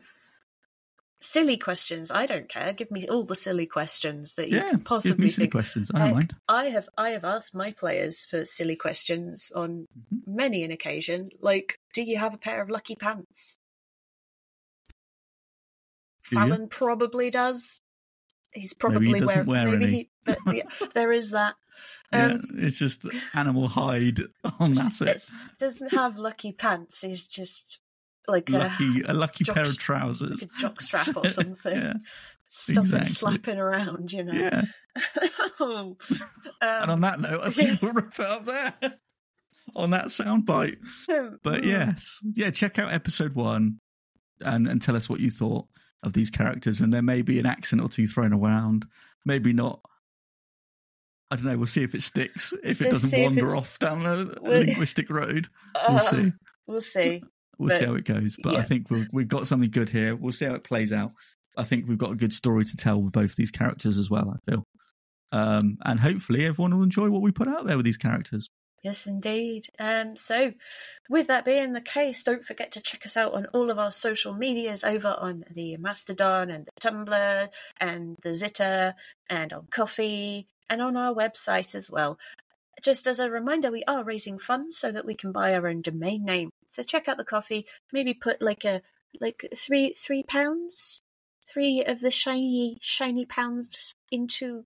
[1.20, 2.72] silly questions, I don't care.
[2.72, 5.52] Give me all the silly questions that you yeah, can give possibly me silly think.
[5.52, 5.90] questions.
[5.94, 6.34] I don't Heck, mind.
[6.48, 10.22] I have I have asked my players for silly questions on Mhm.
[10.26, 13.58] many an occasion, like, "Do you have a pair of lucky pants?"
[16.28, 16.40] Do you?
[16.42, 17.80] Fallon probably does.
[18.52, 19.92] He's Maybe he probably doesn't wear maybe any.
[19.94, 20.62] he, but yeah,
[20.94, 21.54] there is that.
[22.12, 24.20] yeah, Um, it's just animal hide
[24.58, 25.08] on that's it.
[25.08, 25.22] It
[25.58, 27.00] doesn't have lucky pants.
[27.02, 27.80] He's just
[28.28, 30.42] like a, lucky a lucky jock pair of trousers.
[30.42, 31.74] like a jock strap or something.
[31.74, 31.94] yeah.
[32.52, 33.10] Stop it exactly.
[33.10, 34.32] slapping around, you know.
[34.32, 34.62] yeah.
[35.62, 35.94] Oh.
[36.62, 38.94] And on um, that note, I think we'll wrap it up there.
[39.76, 40.78] on that soundbite.
[41.42, 43.78] But mm, yes, yeah, check out episode one
[44.40, 45.66] and and tell us what you thought
[46.02, 46.80] of these characters.
[46.80, 48.86] And there may be an accent or two thrown around.
[49.24, 49.80] Maybe not.
[51.30, 51.56] I don't know.
[51.58, 52.52] We'll see if it sticks.
[52.64, 55.48] If So it doesn't wander off down the linguistic road,
[55.88, 56.32] we'll uh, see.
[56.66, 57.22] We'll see.
[57.60, 58.36] We'll but- see how it goes.
[58.42, 60.16] But I think we've we've got something good here.
[60.16, 61.12] We'll see how it plays out.
[61.58, 64.34] I think we've got a good story to tell with both these characters as well.
[64.34, 64.64] I feel,
[65.30, 68.48] um, and hopefully everyone will enjoy what we put out there with these characters.
[68.82, 69.66] Yes, indeed.
[69.78, 70.54] Um, so,
[71.10, 73.90] with that being the case, don't forget to check us out on all of our
[73.90, 77.48] social medias over on the Mastodon and the Tumblr
[77.78, 78.94] and the Zitter
[79.28, 82.18] and on Ko-fi and on our website as well.
[82.82, 85.82] Just as a reminder, we are raising funds so that we can buy our own
[85.82, 86.48] domain name.
[86.70, 87.64] So check out the Ko-fi.
[87.92, 88.80] Maybe put like a
[89.20, 91.02] like three three pounds,
[91.46, 94.64] three of the shiny shiny pounds into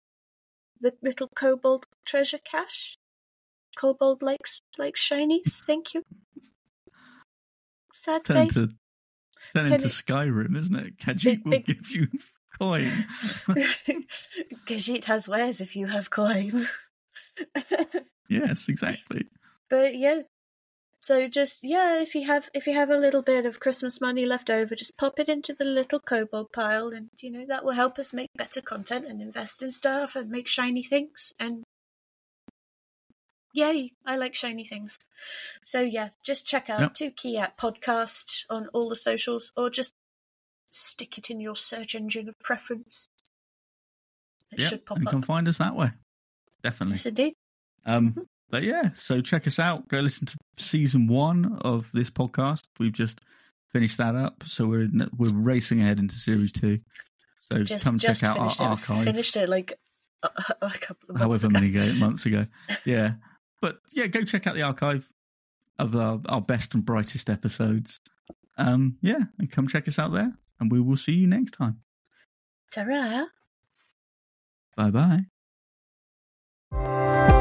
[0.80, 2.96] the little kobold treasure cache.
[3.76, 5.61] Kobold likes like shinies.
[5.66, 6.02] Thank you.
[7.94, 8.55] Sad Turn face.
[8.55, 8.66] to
[9.55, 10.98] turn Can into it- Skyrim, isn't it?
[10.98, 12.07] Khajiit Big- will big- give you
[12.59, 12.84] coin.
[14.66, 16.66] Khajiit has wares if you have coin.
[18.28, 19.22] yes, exactly.
[19.70, 20.22] but yeah.
[21.05, 24.24] So just yeah, if you have if you have a little bit of Christmas money
[24.24, 27.74] left over, just pop it into the little kobold pile, and you know that will
[27.74, 31.34] help us make better content and invest in stuff and make shiny things.
[31.38, 31.62] And
[33.52, 34.98] yay, I like shiny things.
[35.62, 36.94] So yeah, just check out Yep.
[37.16, 39.92] 2KiaT Podcast on all the socials, or just
[40.70, 43.09] stick it in your search engine of preference.
[44.50, 45.12] It Yeah, should pop and you up.
[45.12, 45.90] can find us that way.
[46.62, 46.94] Definitely.
[46.94, 47.34] Yes, indeed.
[47.84, 49.88] Um, but yeah, so check us out.
[49.88, 52.68] Go listen to season one of this podcast.
[52.78, 53.20] We've just
[53.72, 56.78] finished that up, so we're in, we're racing ahead into series two.
[57.40, 58.61] So Just, come just check out our it.
[58.61, 59.72] archive, Finished it like
[60.22, 60.28] a,
[60.62, 61.52] a couple of months however ago.
[61.52, 62.46] many go, months ago.
[62.86, 63.14] Yeah,
[63.61, 65.05] but yeah, go check out the archive
[65.80, 67.98] of our, our best and brightest episodes.
[68.57, 71.80] Um, yeah, and come check us out there, and we will see you next time.
[72.70, 73.24] Ta-ra.
[74.76, 75.24] Bye
[76.70, 77.40] bye.